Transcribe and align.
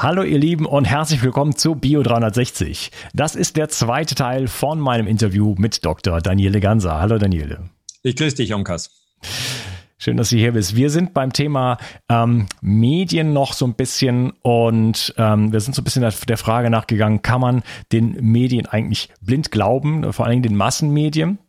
Hallo 0.00 0.22
ihr 0.22 0.38
Lieben 0.38 0.64
und 0.64 0.84
herzlich 0.84 1.24
willkommen 1.24 1.56
zu 1.56 1.74
Bio 1.74 2.04
360. 2.04 2.92
Das 3.14 3.34
ist 3.34 3.56
der 3.56 3.68
zweite 3.68 4.14
Teil 4.14 4.46
von 4.46 4.78
meinem 4.78 5.08
Interview 5.08 5.56
mit 5.58 5.84
Dr. 5.84 6.20
Daniele 6.20 6.60
Ganser. 6.60 7.00
Hallo 7.00 7.18
Daniele. 7.18 7.68
Ich 8.04 8.14
grüße 8.14 8.36
dich, 8.36 8.54
Onkas. 8.54 8.92
Schön, 9.98 10.16
dass 10.16 10.30
du 10.30 10.36
hier 10.36 10.52
bist. 10.52 10.76
Wir 10.76 10.90
sind 10.90 11.14
beim 11.14 11.32
Thema 11.32 11.78
ähm, 12.08 12.46
Medien 12.60 13.32
noch 13.32 13.54
so 13.54 13.66
ein 13.66 13.74
bisschen 13.74 14.34
und 14.42 15.14
ähm, 15.16 15.52
wir 15.52 15.58
sind 15.58 15.74
so 15.74 15.82
ein 15.82 15.84
bisschen 15.84 16.08
der 16.28 16.38
Frage 16.38 16.70
nachgegangen, 16.70 17.22
kann 17.22 17.40
man 17.40 17.62
den 17.90 18.12
Medien 18.20 18.66
eigentlich 18.66 19.08
blind 19.20 19.50
glauben, 19.50 20.12
vor 20.12 20.26
allem 20.26 20.42
den 20.42 20.54
Massenmedien? 20.54 21.40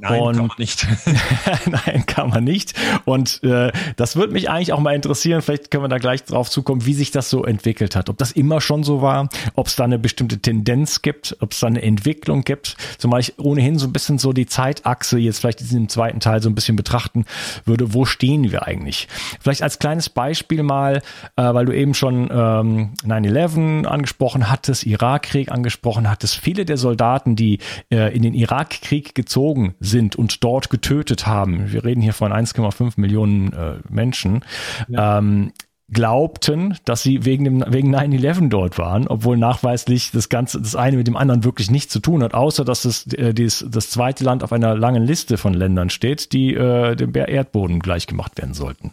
Nein, 0.00 0.20
und, 0.20 0.36
kann 0.36 0.46
man 0.46 0.56
nicht. 0.58 0.86
Nein, 1.66 2.06
kann 2.06 2.30
man 2.30 2.44
nicht. 2.44 2.74
Und 3.04 3.42
äh, 3.42 3.72
das 3.96 4.16
würde 4.16 4.32
mich 4.32 4.50
eigentlich 4.50 4.72
auch 4.72 4.80
mal 4.80 4.94
interessieren, 4.94 5.42
vielleicht 5.42 5.70
können 5.70 5.84
wir 5.84 5.88
da 5.88 5.98
gleich 5.98 6.24
drauf 6.24 6.50
zukommen, 6.50 6.86
wie 6.86 6.94
sich 6.94 7.10
das 7.10 7.30
so 7.30 7.44
entwickelt 7.44 7.96
hat. 7.96 8.08
Ob 8.08 8.18
das 8.18 8.32
immer 8.32 8.60
schon 8.60 8.84
so 8.84 9.02
war, 9.02 9.28
ob 9.54 9.66
es 9.66 9.76
da 9.76 9.84
eine 9.84 9.98
bestimmte 9.98 10.38
Tendenz 10.38 11.02
gibt, 11.02 11.36
ob 11.40 11.52
es 11.52 11.60
da 11.60 11.66
eine 11.66 11.82
Entwicklung 11.82 12.42
gibt. 12.42 12.76
Zumal 12.98 13.20
ich 13.20 13.38
ohnehin 13.38 13.78
so 13.78 13.86
ein 13.86 13.92
bisschen 13.92 14.18
so 14.18 14.32
die 14.32 14.46
Zeitachse 14.46 15.18
jetzt 15.18 15.40
vielleicht 15.40 15.60
in 15.60 15.66
diesem 15.68 15.88
zweiten 15.88 16.20
Teil 16.20 16.42
so 16.42 16.48
ein 16.48 16.54
bisschen 16.54 16.76
betrachten 16.76 17.24
würde, 17.64 17.94
wo 17.94 18.04
stehen 18.04 18.50
wir 18.50 18.66
eigentlich? 18.66 19.08
Vielleicht 19.40 19.62
als 19.62 19.78
kleines 19.78 20.08
Beispiel 20.08 20.62
mal, 20.62 21.02
äh, 21.36 21.54
weil 21.54 21.66
du 21.66 21.72
eben 21.72 21.94
schon 21.94 22.28
ähm, 22.30 22.94
9-11 23.04 23.84
angesprochen 23.84 24.50
hattest, 24.50 24.84
Irakkrieg 24.84 25.50
angesprochen 25.50 26.10
hattest. 26.10 26.36
Viele 26.36 26.64
der 26.64 26.76
Soldaten, 26.76 27.36
die 27.36 27.58
äh, 27.90 28.14
in 28.14 28.22
den 28.22 28.34
Irakkrieg 28.34 29.14
gezogen 29.14 29.59
geflogen 29.60 29.74
sind 29.80 30.16
und 30.16 30.42
dort 30.42 30.70
getötet 30.70 31.26
haben, 31.26 31.72
wir 31.72 31.84
reden 31.84 32.00
hier 32.00 32.12
von 32.12 32.32
1,5 32.32 32.92
Millionen 32.96 33.52
äh, 33.52 33.76
Menschen, 33.88 34.44
ja. 34.88 35.18
ähm, 35.18 35.52
glaubten, 35.92 36.78
dass 36.84 37.02
sie 37.02 37.24
wegen 37.24 37.44
dem 37.44 37.64
wegen 37.66 37.94
9/11 37.94 38.48
dort 38.48 38.78
waren, 38.78 39.08
obwohl 39.08 39.36
nachweislich 39.36 40.12
das 40.12 40.28
ganze 40.28 40.60
das 40.60 40.76
eine 40.76 40.96
mit 40.96 41.08
dem 41.08 41.16
anderen 41.16 41.42
wirklich 41.42 41.68
nichts 41.68 41.92
zu 41.92 41.98
tun 41.98 42.22
hat, 42.22 42.32
außer 42.32 42.64
dass 42.64 42.84
es 42.84 43.12
äh, 43.14 43.34
dies, 43.34 43.64
das 43.68 43.90
zweite 43.90 44.22
Land 44.22 44.44
auf 44.44 44.52
einer 44.52 44.76
langen 44.76 45.02
Liste 45.02 45.36
von 45.36 45.52
Ländern 45.52 45.90
steht, 45.90 46.32
die 46.32 46.54
äh, 46.54 46.94
dem 46.94 47.12
Erdboden 47.14 47.80
gleichgemacht 47.80 48.38
werden 48.38 48.54
sollten. 48.54 48.92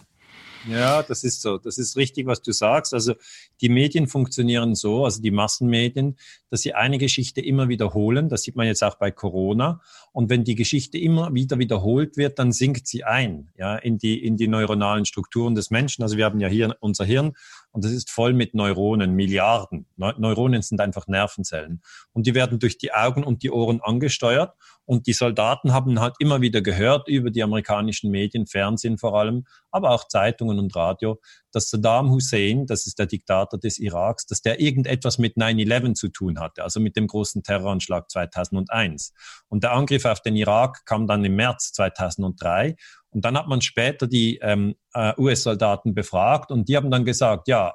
Ja, 0.67 1.03
das 1.03 1.23
ist 1.23 1.41
so. 1.41 1.57
Das 1.57 1.77
ist 1.77 1.95
richtig, 1.95 2.25
was 2.25 2.41
du 2.41 2.51
sagst. 2.51 2.93
Also 2.93 3.13
die 3.61 3.69
Medien 3.69 4.07
funktionieren 4.07 4.75
so, 4.75 5.05
also 5.05 5.21
die 5.21 5.31
Massenmedien, 5.31 6.17
dass 6.49 6.61
sie 6.61 6.73
eine 6.73 6.97
Geschichte 6.97 7.41
immer 7.41 7.67
wiederholen. 7.69 8.29
Das 8.29 8.43
sieht 8.43 8.55
man 8.55 8.67
jetzt 8.67 8.83
auch 8.83 8.95
bei 8.95 9.11
Corona. 9.11 9.81
Und 10.11 10.29
wenn 10.29 10.43
die 10.43 10.55
Geschichte 10.55 10.97
immer 10.97 11.33
wieder 11.33 11.59
wiederholt 11.59 12.17
wird, 12.17 12.39
dann 12.39 12.51
sinkt 12.51 12.87
sie 12.87 13.03
ein, 13.03 13.49
ja, 13.57 13.75
in 13.75 13.97
die, 13.97 14.23
in 14.23 14.37
die 14.37 14.47
neuronalen 14.47 15.05
Strukturen 15.05 15.55
des 15.55 15.69
Menschen. 15.71 16.03
Also 16.03 16.17
wir 16.17 16.25
haben 16.25 16.39
ja 16.39 16.47
hier 16.47 16.75
unser 16.79 17.05
Hirn 17.05 17.33
und 17.71 17.83
das 17.85 17.91
ist 17.91 18.09
voll 18.09 18.33
mit 18.33 18.53
Neuronen, 18.53 19.13
Milliarden. 19.13 19.85
Neuronen 19.97 20.61
sind 20.61 20.81
einfach 20.81 21.07
Nervenzellen. 21.07 21.81
Und 22.13 22.25
die 22.25 22.33
werden 22.33 22.59
durch 22.59 22.77
die 22.77 22.93
Augen 22.93 23.23
und 23.23 23.43
die 23.43 23.51
Ohren 23.51 23.81
angesteuert. 23.81 24.53
Und 24.85 25.05
die 25.05 25.13
Soldaten 25.13 25.73
haben 25.73 25.99
halt 25.99 26.15
immer 26.19 26.41
wieder 26.41 26.61
gehört 26.61 27.09
über 27.09 27.29
die 27.29 27.43
amerikanischen 27.43 28.09
Medien, 28.09 28.47
Fernsehen 28.47 28.97
vor 28.97 29.19
allem, 29.19 29.45
aber 29.69 29.91
auch 29.91 30.07
Zeitungen 30.07 30.59
und 30.59 30.75
Radio, 30.75 31.19
dass 31.57 31.71
Saddam 31.71 32.11
Hussein, 32.11 32.67
das 32.67 32.85
ist 32.85 32.99
der 32.99 33.07
Diktator 33.07 33.59
des 33.59 33.79
Iraks, 33.79 34.27
dass 34.27 34.41
der 34.41 34.59
irgendetwas 34.59 35.17
mit 35.17 35.37
9-11 35.37 35.95
zu 35.95 36.09
tun 36.09 36.39
hatte, 36.39 36.63
also 36.63 36.79
mit 36.79 36.95
dem 36.95 37.07
großen 37.07 37.41
Terroranschlag 37.41 38.11
2001. 38.11 39.13
Und 39.47 39.63
der 39.63 39.71
Angriff 39.71 40.05
auf 40.05 40.21
den 40.21 40.35
Irak 40.35 40.85
kam 40.85 41.07
dann 41.07 41.25
im 41.25 41.35
März 41.35 41.73
2003 41.73 42.75
und 43.09 43.25
dann 43.25 43.35
hat 43.35 43.47
man 43.47 43.61
später 43.61 44.05
die 44.05 44.37
ähm, 44.43 44.75
äh, 44.93 45.13
US-Soldaten 45.17 45.95
befragt 45.95 46.51
und 46.51 46.69
die 46.69 46.77
haben 46.77 46.91
dann 46.91 47.05
gesagt, 47.05 47.47
ja, 47.47 47.73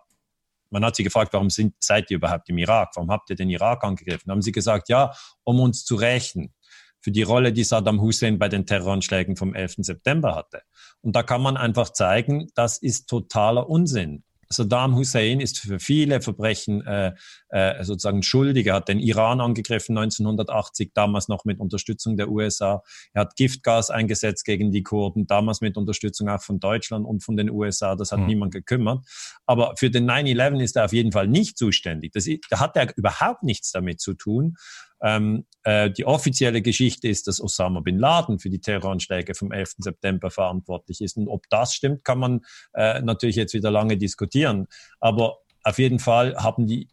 man 0.70 0.84
hat 0.84 0.94
sie 0.94 1.02
gefragt, 1.02 1.32
warum 1.32 1.50
sind, 1.50 1.74
seid 1.80 2.08
ihr 2.10 2.18
überhaupt 2.18 2.48
im 2.48 2.58
Irak? 2.58 2.92
Warum 2.94 3.10
habt 3.10 3.28
ihr 3.30 3.36
den 3.36 3.50
Irak 3.50 3.82
angegriffen? 3.82 4.22
Dann 4.26 4.36
haben 4.36 4.42
sie 4.42 4.52
gesagt, 4.52 4.88
ja, 4.88 5.12
um 5.42 5.58
uns 5.58 5.84
zu 5.84 5.96
rächen 5.96 6.54
für 7.02 7.10
die 7.10 7.22
Rolle, 7.22 7.52
die 7.52 7.64
Saddam 7.64 8.00
Hussein 8.00 8.38
bei 8.38 8.48
den 8.48 8.64
Terroranschlägen 8.64 9.36
vom 9.36 9.54
11. 9.54 9.76
September 9.78 10.34
hatte. 10.34 10.62
Und 11.02 11.14
da 11.14 11.22
kann 11.22 11.42
man 11.42 11.56
einfach 11.56 11.90
zeigen, 11.90 12.48
das 12.54 12.78
ist 12.78 13.08
totaler 13.08 13.68
Unsinn. 13.68 14.24
Saddam 14.52 14.96
Hussein 14.96 15.40
ist 15.40 15.58
für 15.58 15.80
viele 15.80 16.20
Verbrechen 16.20 16.86
äh, 16.86 17.12
äh, 17.48 17.82
sozusagen 17.84 18.22
schuldig. 18.22 18.66
Er 18.66 18.74
hat 18.74 18.88
den 18.88 19.00
Iran 19.00 19.40
angegriffen 19.40 19.96
1980, 19.96 20.92
damals 20.94 21.28
noch 21.28 21.44
mit 21.44 21.58
Unterstützung 21.58 22.16
der 22.16 22.28
USA. 22.28 22.82
Er 23.12 23.22
hat 23.22 23.36
Giftgas 23.36 23.90
eingesetzt 23.90 24.44
gegen 24.44 24.70
die 24.70 24.82
Kurden, 24.82 25.26
damals 25.26 25.60
mit 25.60 25.76
Unterstützung 25.76 26.28
auch 26.28 26.42
von 26.42 26.60
Deutschland 26.60 27.06
und 27.06 27.24
von 27.24 27.36
den 27.36 27.50
USA. 27.50 27.96
Das 27.96 28.12
hat 28.12 28.20
mhm. 28.20 28.26
niemand 28.26 28.52
gekümmert. 28.52 29.04
Aber 29.46 29.74
für 29.76 29.90
den 29.90 30.08
9-11 30.08 30.62
ist 30.62 30.76
er 30.76 30.84
auf 30.84 30.92
jeden 30.92 31.12
Fall 31.12 31.28
nicht 31.28 31.58
zuständig. 31.58 32.12
Das, 32.12 32.28
da 32.50 32.60
hat 32.60 32.76
er 32.76 32.96
überhaupt 32.96 33.42
nichts 33.42 33.72
damit 33.72 34.00
zu 34.00 34.14
tun. 34.14 34.56
Ähm, 35.02 35.46
äh, 35.64 35.90
die 35.90 36.04
offizielle 36.04 36.62
Geschichte 36.62 37.08
ist, 37.08 37.26
dass 37.26 37.40
Osama 37.40 37.80
bin 37.80 37.98
Laden 37.98 38.38
für 38.38 38.50
die 38.50 38.60
Terroranschläge 38.60 39.34
vom 39.34 39.52
11. 39.52 39.74
September 39.78 40.30
verantwortlich 40.30 41.00
ist. 41.00 41.16
Und 41.16 41.28
ob 41.28 41.48
das 41.50 41.74
stimmt, 41.74 42.04
kann 42.04 42.18
man 42.18 42.40
äh, 42.74 43.00
natürlich 43.02 43.36
jetzt 43.36 43.54
wieder 43.54 43.70
lange 43.70 43.96
diskutieren. 43.96 44.66
Aber 45.00 45.38
auf 45.64 45.78
jeden 45.78 45.98
Fall 45.98 46.36
haben 46.36 46.66
die 46.66 46.88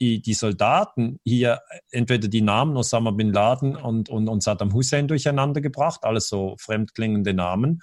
die 0.00 0.34
Soldaten 0.34 1.18
hier 1.24 1.60
entweder 1.90 2.28
die 2.28 2.42
Namen 2.42 2.76
Osama 2.76 3.10
bin 3.10 3.32
Laden 3.32 3.74
und, 3.74 4.10
und, 4.10 4.28
und 4.28 4.42
Saddam 4.42 4.74
Hussein 4.74 5.08
durcheinander 5.08 5.62
gebracht, 5.62 6.00
alles 6.02 6.28
so 6.28 6.56
fremdklingende 6.58 7.32
Namen, 7.32 7.80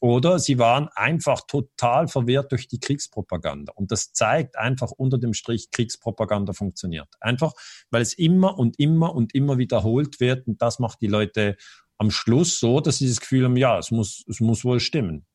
oder 0.00 0.38
sie 0.38 0.58
waren 0.58 0.88
einfach 0.94 1.42
total 1.46 2.08
verwirrt 2.08 2.50
durch 2.52 2.68
die 2.68 2.80
Kriegspropaganda. 2.80 3.72
Und 3.74 3.92
das 3.92 4.12
zeigt 4.12 4.56
einfach 4.56 4.90
unter 4.90 5.18
dem 5.18 5.34
Strich, 5.34 5.70
Kriegspropaganda 5.70 6.54
funktioniert. 6.54 7.08
Einfach, 7.20 7.52
weil 7.90 8.00
es 8.00 8.14
immer 8.14 8.58
und 8.58 8.78
immer 8.78 9.14
und 9.14 9.34
immer 9.34 9.58
wiederholt 9.58 10.18
wird. 10.18 10.46
Und 10.46 10.62
das 10.62 10.78
macht 10.78 11.02
die 11.02 11.06
Leute 11.06 11.56
am 11.98 12.10
Schluss 12.10 12.58
so, 12.58 12.80
dass 12.80 12.98
sie 12.98 13.08
das 13.08 13.20
Gefühl 13.20 13.44
haben, 13.44 13.56
ja, 13.56 13.78
es 13.78 13.90
muss, 13.90 14.24
es 14.26 14.40
muss 14.40 14.64
wohl 14.64 14.80
stimmen. 14.80 15.26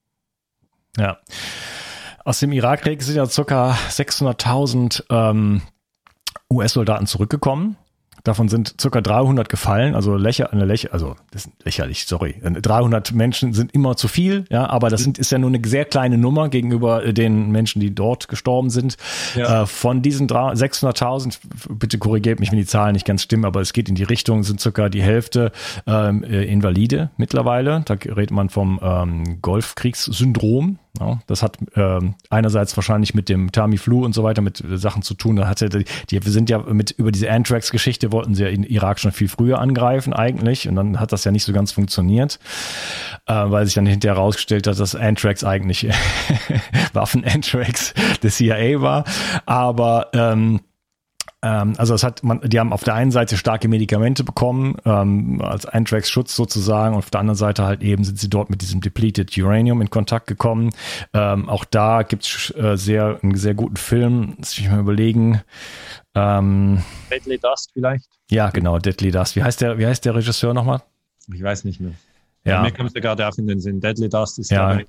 Ja. 0.97 1.19
Aus 2.23 2.39
dem 2.39 2.51
Irakkrieg 2.51 3.03
sind 3.03 3.17
ja 3.17 3.27
ca. 3.27 3.71
600.000 3.73 5.03
ähm, 5.11 5.61
US-Soldaten 6.51 7.05
zurückgekommen. 7.05 7.77
Davon 8.25 8.49
sind 8.49 8.75
circa 8.81 9.01
300 9.01 9.47
gefallen, 9.49 9.93
also 9.93 10.15
lächer, 10.15 10.51
eine 10.51 10.65
lächer, 10.65 10.91
also 10.91 11.15
das 11.29 11.45
ist 11.45 11.51
lächerlich, 11.63 12.07
sorry. 12.07 12.35
300 12.41 13.13
Menschen 13.13 13.53
sind 13.53 13.71
immer 13.71 13.95
zu 13.95 14.07
viel, 14.07 14.45
ja, 14.49 14.67
aber 14.67 14.89
das 14.89 15.03
sind, 15.03 15.19
ist 15.19 15.31
ja 15.31 15.37
nur 15.37 15.49
eine 15.49 15.61
sehr 15.63 15.85
kleine 15.85 16.17
Nummer 16.17 16.49
gegenüber 16.49 17.13
den 17.13 17.51
Menschen, 17.51 17.81
die 17.81 17.93
dort 17.93 18.27
gestorben 18.27 18.71
sind. 18.71 18.97
Ja. 19.35 19.61
Äh, 19.61 19.65
von 19.67 20.01
diesen 20.01 20.27
600.000, 20.27 21.37
bitte 21.69 21.99
korrigiert 21.99 22.39
mich, 22.39 22.51
wenn 22.51 22.57
die 22.57 22.65
Zahlen 22.65 22.93
nicht 22.93 23.05
ganz 23.05 23.21
stimmen, 23.21 23.45
aber 23.45 23.61
es 23.61 23.73
geht 23.73 23.89
in 23.89 23.95
die 23.95 24.03
Richtung, 24.03 24.41
sind 24.41 24.59
circa 24.59 24.89
die 24.89 25.03
Hälfte 25.03 25.51
ähm, 25.85 26.23
äh, 26.23 26.45
Invalide 26.45 27.11
mittlerweile. 27.17 27.83
Da 27.85 27.93
redet 27.93 28.31
man 28.31 28.49
vom 28.49 28.79
ähm, 28.81 29.39
Golfkriegssyndrom, 29.43 30.79
ja, 30.99 31.19
das 31.27 31.43
hat 31.43 31.57
ähm, 31.75 32.15
einerseits 32.29 32.75
wahrscheinlich 32.77 33.13
mit 33.13 33.29
dem 33.29 33.51
Tamiflu 33.51 34.03
und 34.03 34.13
so 34.13 34.23
weiter, 34.23 34.41
mit 34.41 34.63
äh, 34.63 34.77
Sachen 34.77 35.01
zu 35.01 35.13
tun. 35.13 35.35
Da 35.35 35.47
hatte 35.47 35.69
die, 35.69 35.85
die 36.09 36.23
wir 36.23 36.31
sind 36.31 36.49
ja 36.49 36.59
mit 36.59 36.91
über 36.91 37.11
diese 37.11 37.29
Anthrax-Geschichte 37.29 38.11
wollten 38.11 38.35
sie 38.35 38.43
ja 38.43 38.49
in 38.49 38.63
Irak 38.63 38.99
schon 38.99 39.11
viel 39.11 39.27
früher 39.27 39.59
angreifen 39.59 40.13
eigentlich 40.13 40.67
und 40.67 40.75
dann 40.75 40.99
hat 40.99 41.11
das 41.11 41.23
ja 41.23 41.31
nicht 41.31 41.43
so 41.43 41.53
ganz 41.53 41.71
funktioniert, 41.71 42.39
äh, 43.27 43.33
weil 43.33 43.65
sich 43.65 43.75
dann 43.75 43.85
hinterher 43.85 44.15
herausgestellt 44.15 44.67
hat, 44.67 44.79
dass 44.79 44.95
Anthrax 44.95 45.43
eigentlich 45.43 45.87
Waffen-Anthrax 46.93 47.93
der 48.21 48.29
CIA 48.29 48.81
war. 48.81 49.03
Aber 49.45 50.09
ähm, 50.13 50.61
also 51.47 51.93
es 51.93 52.03
hat 52.03 52.23
man, 52.23 52.41
die 52.41 52.59
haben 52.59 52.73
auf 52.73 52.83
der 52.83 52.95
einen 52.95 53.11
Seite 53.11 53.37
starke 53.37 53.67
Medikamente 53.67 54.23
bekommen, 54.23 54.77
ähm, 54.85 55.41
als 55.41 55.65
Anthrax-Schutz 55.65 56.35
sozusagen, 56.35 56.95
und 56.95 56.99
auf 56.99 57.09
der 57.09 57.19
anderen 57.19 57.37
Seite 57.37 57.63
halt 57.65 57.83
eben 57.83 58.03
sind 58.03 58.19
sie 58.19 58.29
dort 58.29 58.49
mit 58.49 58.61
diesem 58.61 58.81
depleted 58.81 59.37
Uranium 59.37 59.81
in 59.81 59.89
Kontakt 59.89 60.27
gekommen. 60.27 60.71
Ähm, 61.13 61.47
auch 61.47 61.65
da 61.65 62.03
gibt's 62.03 62.51
äh, 62.55 62.77
sehr, 62.77 63.19
einen 63.21 63.35
sehr 63.35 63.53
guten 63.53 63.77
Film, 63.77 64.35
muss 64.37 64.57
ich 64.57 64.69
mal 64.69 64.79
überlegen. 64.79 65.41
Ähm, 66.15 66.83
Deadly 67.11 67.37
Dust 67.37 67.69
vielleicht? 67.73 68.09
Ja, 68.31 68.49
genau, 68.49 68.79
Deadly 68.79 69.11
Dust. 69.11 69.35
Wie 69.35 69.43
heißt 69.43 69.61
der, 69.61 69.77
wie 69.77 69.85
heißt 69.85 70.05
der 70.05 70.15
Regisseur 70.15 70.53
nochmal? 70.53 70.81
Ich 71.31 71.43
weiß 71.43 71.63
nicht 71.65 71.79
mehr. 71.79 71.93
Ja. 72.43 72.61
Mir 72.61 72.71
kommt 72.71 72.89
es 72.89 72.93
gerade 72.93 73.27
auch 73.27 73.37
in 73.37 73.47
den 73.47 73.59
Sinn. 73.59 73.81
Deadly 73.81 74.09
Dust 74.09 74.39
ist 74.39 74.51
ja. 74.51 74.69
dabei. 74.69 74.85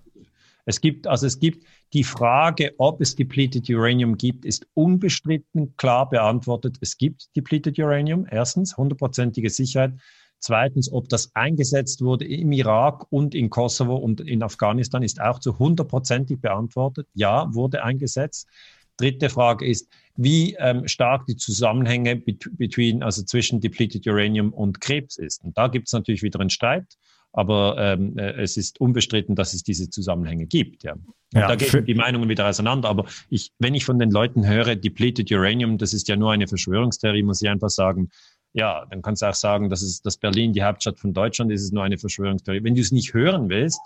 Es 0.67 0.81
gibt, 0.81 1.07
also 1.07 1.27
es 1.27 1.39
gibt 1.39 1.65
die 1.93 2.05
Frage, 2.05 2.75
ob 2.79 3.01
es 3.01 3.15
depleted 3.15 3.71
Uranium 3.71 4.19
gibt, 4.19 4.45
ist 4.45 4.67
unbestritten 4.75 5.77
klar 5.77 6.09
beantwortet. 6.09 6.77
Es 6.81 6.99
gibt 6.99 7.35
depleted 7.37 7.79
Uranium. 7.79 8.27
Erstens, 8.29 8.77
hundertprozentige 8.77 9.49
Sicherheit. 9.49 9.95
Zweitens, 10.41 10.93
ob 10.93 11.09
das 11.09 11.35
eingesetzt 11.35 12.03
wurde 12.03 12.27
im 12.27 12.53
Irak 12.53 13.07
und 13.11 13.35
in 13.35 13.49
Kosovo 13.49 13.95
und 13.95 14.21
in 14.21 14.43
Afghanistan, 14.43 15.03
ist 15.03 15.21
auch 15.21 15.39
zu 15.39 15.59
hundertprozentig 15.59 16.41
beantwortet. 16.41 17.07
Ja, 17.15 17.53
wurde 17.55 17.85
eingesetzt. 17.85 18.49
Dritte 18.97 19.31
Frage 19.31 19.67
ist, 19.67 19.89
wie 20.17 20.57
ähm, 20.59 20.89
stark 20.89 21.27
die 21.27 21.37
Zusammenhänge 21.37 22.17
between, 22.17 23.03
also 23.03 23.23
zwischen 23.23 23.61
depleted 23.61 24.07
Uranium 24.07 24.53
und 24.53 24.81
Krebs 24.81 25.17
ist. 25.17 25.45
Und 25.45 25.57
da 25.57 25.69
gibt 25.69 25.87
es 25.87 25.93
natürlich 25.93 26.23
wieder 26.23 26.41
einen 26.41 26.51
Streit 26.51 26.97
aber 27.37 27.77
ähm, 27.79 28.17
äh, 28.17 28.33
es 28.43 28.57
ist 28.57 28.81
unbestritten, 28.81 29.37
dass 29.37 29.53
es 29.53 29.63
diese 29.63 29.91
Zusammenhänge 29.91 30.47
gibt. 30.47 30.85
Ja. 30.85 30.95
ja 31.35 31.49
da 31.49 31.55
gehen 31.55 31.85
die 31.85 31.95
Meinungen 31.95 32.31
wieder 32.31 32.49
auseinander. 32.49 32.89
Aber 32.89 33.05
ich, 33.29 33.53
wenn 33.59 33.75
ich 33.75 33.85
von 33.85 33.99
den 33.99 34.11
Leuten 34.11 34.49
höre, 34.49 34.75
depleted 34.75 35.31
Uranium, 35.31 35.77
das 35.77 35.93
ist 35.93 36.09
ja 36.09 36.17
nur 36.17 36.33
eine 36.33 36.49
Verschwörungstheorie, 36.49 37.23
muss 37.23 37.43
ich 37.43 37.51
einfach 37.51 37.69
sagen, 37.69 38.09
ja, 38.55 38.87
dann 38.89 39.03
kannst 39.03 39.21
du 39.21 39.27
auch 39.27 39.35
sagen, 39.35 39.69
dass, 39.69 39.83
es, 39.83 40.01
dass 40.01 40.17
Berlin 40.17 40.55
die 40.55 40.63
Hauptstadt 40.63 40.99
von 40.99 41.13
Deutschland 41.13 41.53
ist, 41.53 41.63
ist 41.63 41.75
nur 41.75 41.85
eine 41.85 41.99
Verschwörungstheorie. 41.99 42.65
Wenn 42.65 42.75
du 42.75 42.81
es 42.81 42.91
nicht 42.91 43.13
hören 43.13 43.51
willst, 43.51 43.81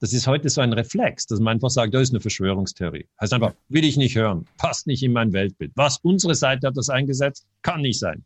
das 0.00 0.14
ist 0.14 0.26
heute 0.26 0.48
so 0.48 0.62
ein 0.62 0.72
Reflex, 0.72 1.26
dass 1.26 1.38
man 1.38 1.56
einfach 1.56 1.70
sagt, 1.70 1.92
da 1.92 2.00
ist 2.00 2.12
eine 2.12 2.20
Verschwörungstheorie. 2.20 3.06
Heißt 3.20 3.34
einfach, 3.34 3.52
will 3.68 3.84
ich 3.84 3.98
nicht 3.98 4.16
hören, 4.16 4.46
passt 4.56 4.86
nicht 4.86 5.02
in 5.02 5.12
mein 5.12 5.34
Weltbild. 5.34 5.72
Was 5.74 5.98
unsere 5.98 6.34
Seite 6.34 6.66
hat 6.66 6.78
das 6.78 6.88
eingesetzt, 6.88 7.46
kann 7.60 7.82
nicht 7.82 7.98
sein. 7.98 8.24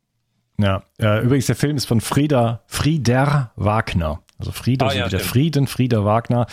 Ja, 0.61 0.85
äh, 1.01 1.25
übrigens 1.25 1.47
der 1.47 1.57
Film 1.57 1.77
ist 1.77 1.87
von 1.87 2.01
Frieda, 2.01 2.63
Frieder 2.67 3.51
Wagner. 3.57 4.23
Also 4.41 4.53
Friede, 4.53 4.87
ah, 4.87 4.93
ja, 4.93 5.09
der 5.09 5.21
Frieden, 5.21 5.67
Frieder 5.67 6.05
Wagner. 6.05 6.47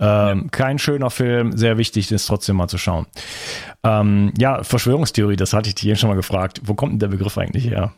Ähm, 0.00 0.42
ja. 0.44 0.48
Kein 0.50 0.78
schöner 0.78 1.10
Film, 1.10 1.56
sehr 1.56 1.76
wichtig, 1.76 2.08
das 2.08 2.26
trotzdem 2.26 2.56
mal 2.56 2.68
zu 2.68 2.78
schauen. 2.78 3.06
Ähm, 3.82 4.32
ja, 4.38 4.62
Verschwörungstheorie, 4.62 5.36
das 5.36 5.52
hatte 5.52 5.68
ich 5.68 5.74
dich 5.74 5.86
eben 5.86 5.96
schon 5.96 6.08
mal 6.08 6.16
gefragt. 6.16 6.62
Wo 6.64 6.74
kommt 6.74 6.92
denn 6.92 6.98
der 7.00 7.08
Begriff 7.08 7.36
eigentlich 7.36 7.64
her? 7.64 7.92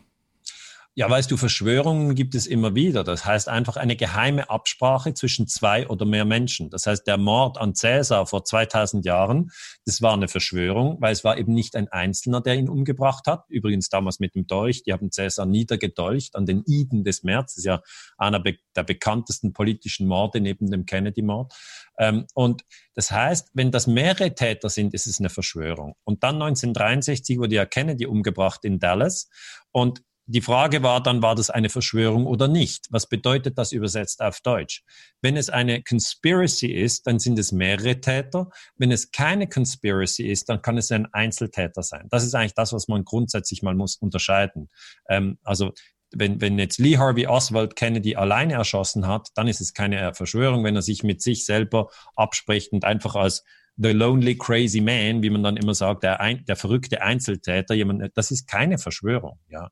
Ja, 0.97 1.07
weißt 1.07 1.29
du, 1.29 1.37
Verschwörungen 1.37 2.15
gibt 2.15 2.33
es 2.33 2.47
immer 2.47 2.73
wieder. 2.73 3.03
Das 3.03 3.23
heißt 3.23 3.49
einfach 3.49 3.77
eine 3.77 3.95
geheime 3.95 4.49
Absprache 4.49 5.13
zwischen 5.13 5.45
zwei 5.45 5.87
oder 5.87 6.07
mehr 6.07 6.25
Menschen. 6.25 6.71
Das 6.71 6.87
heißt, 6.87 7.05
der 7.05 7.17
Mord 7.17 7.59
an 7.59 7.75
Cäsar 7.75 8.25
vor 8.25 8.43
2000 8.43 9.05
Jahren, 9.05 9.51
das 9.85 10.01
war 10.01 10.13
eine 10.13 10.27
Verschwörung, 10.27 10.97
weil 10.99 11.13
es 11.13 11.23
war 11.23 11.37
eben 11.37 11.53
nicht 11.53 11.75
ein 11.75 11.87
Einzelner, 11.87 12.41
der 12.41 12.55
ihn 12.55 12.67
umgebracht 12.67 13.27
hat. 13.27 13.45
Übrigens 13.47 13.89
damals 13.89 14.19
mit 14.19 14.33
dem 14.33 14.47
Dolch. 14.47 14.81
Die 14.81 14.91
haben 14.91 15.11
Cäsar 15.11 15.45
niedergedolcht 15.45 16.35
an 16.35 16.47
den 16.47 16.63
Iden 16.65 17.03
des 17.03 17.21
März. 17.21 17.53
Das 17.53 17.57
ist 17.59 17.65
ja 17.65 17.83
einer 18.17 18.39
der 18.39 18.83
bekanntesten 18.83 19.53
politischen 19.53 20.07
Morde 20.07 20.41
neben 20.41 20.71
dem 20.71 20.87
Kennedy-Mord. 20.87 21.53
Ähm, 21.99 22.25
und 22.33 22.63
das 22.95 23.11
heißt, 23.11 23.51
wenn 23.53 23.69
das 23.69 23.85
mehrere 23.85 24.33
Täter 24.33 24.71
sind, 24.71 24.95
ist 24.95 25.05
es 25.05 25.19
eine 25.19 25.29
Verschwörung. 25.29 25.93
Und 26.05 26.23
dann 26.23 26.41
1963 26.41 27.37
wurde 27.37 27.53
ja 27.53 27.67
Kennedy 27.67 28.07
umgebracht 28.07 28.65
in 28.65 28.79
Dallas. 28.79 29.29
Und 29.71 30.01
die 30.29 30.41
Frage 30.41 30.83
war 30.83 31.01
dann, 31.01 31.21
war 31.21 31.35
das 31.35 31.49
eine 31.49 31.69
Verschwörung 31.69 32.25
oder 32.25 32.49
nicht? 32.49 32.87
Was 32.89 33.07
bedeutet 33.07 33.57
das 33.57 33.71
übersetzt 33.71 34.21
auf 34.21 34.41
Deutsch? 34.41 34.83
Wenn 35.21 35.37
es 35.37 35.49
eine 35.49 35.81
Conspiracy 35.81 36.67
ist, 36.67 37.07
dann 37.07 37.17
sind 37.17 37.39
es 37.39 37.53
mehrere 37.53 38.01
Täter. 38.01 38.49
Wenn 38.75 38.91
es 38.91 39.11
keine 39.11 39.47
Conspiracy 39.47 40.27
ist, 40.27 40.49
dann 40.49 40.61
kann 40.61 40.77
es 40.77 40.91
ein 40.91 41.07
Einzeltäter 41.13 41.81
sein. 41.81 42.07
Das 42.09 42.25
ist 42.25 42.35
eigentlich 42.35 42.55
das, 42.55 42.73
was 42.73 42.89
man 42.89 43.05
grundsätzlich 43.05 43.63
mal 43.63 43.73
muss 43.73 43.95
unterscheiden. 43.95 44.69
Ähm, 45.09 45.37
also 45.43 45.71
wenn, 46.11 46.41
wenn 46.41 46.59
jetzt 46.59 46.77
Lee 46.77 46.97
Harvey 46.97 47.27
Oswald 47.27 47.77
Kennedy 47.77 48.17
alleine 48.17 48.53
erschossen 48.53 49.07
hat, 49.07 49.29
dann 49.35 49.47
ist 49.47 49.61
es 49.61 49.73
keine 49.73 50.13
Verschwörung, 50.13 50.63
wenn 50.65 50.75
er 50.75 50.81
sich 50.81 51.03
mit 51.03 51.21
sich 51.21 51.45
selber 51.45 51.89
abspricht 52.15 52.73
und 52.73 52.83
einfach 52.83 53.15
als 53.15 53.43
the 53.77 53.91
lonely 53.91 54.35
crazy 54.35 54.81
man, 54.81 55.21
wie 55.21 55.29
man 55.29 55.43
dann 55.43 55.57
immer 55.57 55.73
sagt, 55.73 56.03
der, 56.03 56.19
ein, 56.19 56.43
der 56.45 56.55
verrückte 56.55 57.01
Einzeltäter, 57.01 57.73
jemand, 57.73 58.11
das 58.15 58.31
ist 58.31 58.47
keine 58.47 58.77
Verschwörung, 58.77 59.39
ja. 59.49 59.69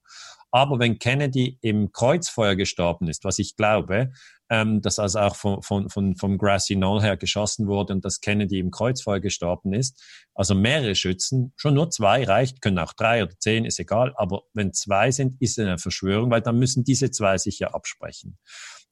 Aber 0.52 0.80
wenn 0.80 1.00
Kennedy 1.00 1.58
im 1.62 1.92
Kreuzfeuer 1.92 2.56
gestorben 2.56 3.10
ist, 3.10 3.26
was 3.26 3.40
ich 3.40 3.58
glaube, 3.58 4.12
ähm, 4.50 4.82
dass 4.82 5.00
also 5.00 5.20
auch 5.20 5.36
von, 5.36 5.62
von, 5.62 5.90
von, 5.90 6.16
vom 6.16 6.38
Grassy 6.38 6.76
Knoll 6.76 7.02
her 7.02 7.18
geschossen 7.18 7.68
wurde 7.68 7.94
und 7.94 8.06
dass 8.06 8.22
Kennedy 8.22 8.60
im 8.60 8.72
Kreuzfeuer 8.72 9.20
gestorben 9.20 9.74
ist, 9.74 10.02
also 10.34 10.56
mehrere 10.56 10.96
Schützen, 10.96 11.52
schon 11.58 11.74
nur 11.74 11.90
zwei 11.90 12.24
reicht, 12.24 12.62
können 12.62 12.80
auch 12.80 12.94
drei 12.94 13.24
oder 13.24 13.34
zehn, 13.38 13.66
ist 13.66 13.80
egal, 13.80 14.14
aber 14.16 14.44
wenn 14.54 14.72
zwei 14.72 15.12
sind, 15.12 15.42
ist 15.42 15.58
es 15.58 15.66
eine 15.66 15.78
Verschwörung, 15.78 16.32
weil 16.32 16.42
dann 16.42 16.58
müssen 16.58 16.86
diese 16.86 17.12
zwei 17.12 17.38
sich 17.38 17.60
ja 17.60 17.74
absprechen. 17.74 18.38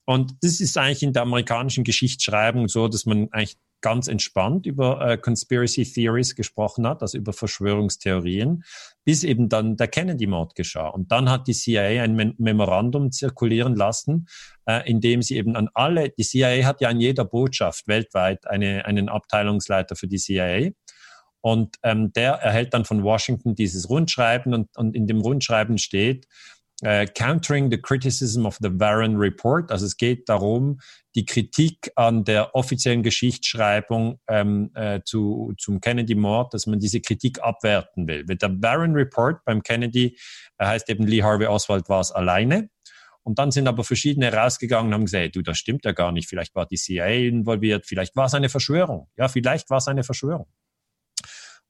Und 0.06 0.34
das 0.42 0.60
ist 0.60 0.78
eigentlich 0.78 1.04
in 1.04 1.14
der 1.14 1.22
amerikanischen 1.22 1.86
Geschichtsschreibung 1.86 2.68
so, 2.68 2.90
dass 2.90 3.06
man 3.06 3.30
eigentlich 3.32 3.58
ganz 3.84 4.08
entspannt 4.08 4.66
über 4.66 5.00
äh, 5.02 5.18
Conspiracy 5.18 5.84
Theories 5.84 6.34
gesprochen 6.34 6.88
hat, 6.88 7.04
also 7.04 7.18
über 7.18 7.34
Verschwörungstheorien, 7.34 8.64
bis 9.04 9.24
eben 9.24 9.50
dann 9.50 9.76
der 9.76 9.90
Kennedy-Mord 9.90 10.56
geschah. 10.56 10.88
Und 10.88 11.12
dann 11.12 11.30
hat 11.30 11.48
die 11.48 11.54
CIA 11.54 12.02
ein 12.02 12.16
Mem 12.16 12.34
Memorandum 12.40 13.12
zirkulieren 13.12 13.76
lassen, 13.76 14.28
äh, 14.66 14.90
in 14.90 15.02
dem 15.02 15.22
sie 15.22 15.36
eben 15.36 15.56
an 15.56 15.70
alle, 15.74 16.10
die 16.10 16.24
CIA 16.24 16.66
hat 16.66 16.82
ja 16.82 16.90
an 16.90 17.00
jeder 17.00 17.26
Botschaft 17.26 17.88
weltweit 17.88 18.48
eine, 18.48 18.86
einen 18.86 19.10
Abteilungsleiter 19.10 19.96
für 19.96 20.08
die 20.08 20.18
CIA. 20.18 20.72
Und 21.42 21.76
ähm, 21.84 22.14
der 22.14 22.36
erhält 22.36 22.74
dann 22.74 22.86
von 22.86 23.04
Washington 23.04 23.54
dieses 23.54 23.90
Rundschreiben 23.90 24.54
und, 24.54 24.76
und 24.78 24.96
in 24.96 25.08
dem 25.08 25.20
Rundschreiben 25.20 25.78
steht, 25.78 26.26
Uh, 26.86 27.06
countering 27.16 27.70
the 27.70 27.78
criticism 27.78 28.46
of 28.46 28.58
the 28.60 28.70
Warren 28.78 29.16
Report. 29.16 29.72
Also 29.72 29.86
es 29.86 29.96
geht 29.96 30.28
darum, 30.28 30.80
die 31.16 31.26
Kritik 31.26 31.92
an 31.96 32.24
der 32.24 32.56
offiziellen 32.56 33.04
Geschichtsschreibung 33.04 34.20
ähm, 34.28 34.72
äh, 34.74 35.02
zu, 35.04 35.54
zum 35.58 35.80
Kennedy-Mord, 35.80 36.54
dass 36.54 36.66
man 36.66 36.80
diese 36.80 37.02
Kritik 37.02 37.42
abwerten 37.42 38.08
will. 38.08 38.26
Der 38.26 38.50
Barron 38.50 38.94
Report 38.94 39.44
beim 39.46 39.62
Kennedy 39.62 40.18
äh, 40.58 40.66
heißt 40.66 40.90
eben, 40.90 41.06
Lee 41.06 41.24
Harvey 41.24 41.48
Oswald 41.48 41.90
war 41.90 42.02
es 42.02 42.12
alleine. 42.12 42.70
Und 43.24 43.40
dann 43.40 43.52
sind 43.52 43.68
aber 43.68 43.84
verschiedene 43.84 44.34
rausgegangen 44.34 44.88
und 44.88 44.94
haben 44.94 45.06
gesagt, 45.06 45.36
du, 45.36 45.42
das 45.42 45.58
stimmt 45.58 45.86
ja 45.86 45.94
gar 45.94 46.12
nicht. 46.12 46.28
Vielleicht 46.28 46.56
war 46.56 46.66
die 46.66 46.76
CIA 46.76 47.08
involviert, 47.08 47.86
vielleicht 47.86 48.16
war 48.16 48.26
es 48.26 48.34
eine 48.34 48.50
Verschwörung. 48.50 49.10
Ja, 49.16 49.30
vielleicht 49.30 49.70
war 49.70 49.78
es 49.78 49.88
eine 49.88 50.04
Verschwörung. 50.04 50.48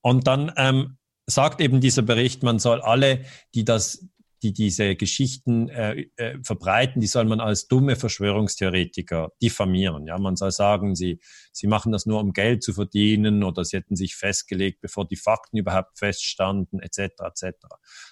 Und 0.02 0.28
dann 0.28 0.52
ähm, 0.58 0.98
sagt 1.28 1.62
eben 1.62 1.80
dieser 1.80 2.02
Bericht, 2.02 2.44
man 2.44 2.60
soll 2.60 2.82
alle, 2.82 3.26
die 3.54 3.64
das 3.64 4.08
die 4.44 4.54
diese 4.54 4.96
Geschichten 4.96 5.70
äh, 5.70 6.06
äh, 6.18 6.38
verbreiten, 6.44 7.00
die 7.00 7.08
soll 7.08 7.26
man 7.26 7.40
als 7.40 7.68
dumme 7.68 7.96
Verschwörungstheoretiker 7.96 9.32
diffamieren. 9.42 10.06
Ja, 10.06 10.20
man 10.20 10.36
soll 10.36 10.52
sagen, 10.52 10.96
sie, 10.96 11.20
sie 11.52 11.68
machen 11.68 11.92
das 11.92 12.06
nur, 12.06 12.20
um 12.20 12.34
Geld 12.34 12.62
zu 12.62 12.74
verdienen 12.74 13.44
oder 13.44 13.64
sie 13.64 13.78
hätten 13.78 13.96
sich 13.96 14.16
festgelegt, 14.16 14.82
bevor 14.82 15.08
die 15.08 15.16
Fakten 15.16 15.58
überhaupt 15.58 15.98
feststanden, 15.98 16.80
etc. 16.80 17.00
etc. 17.20 17.56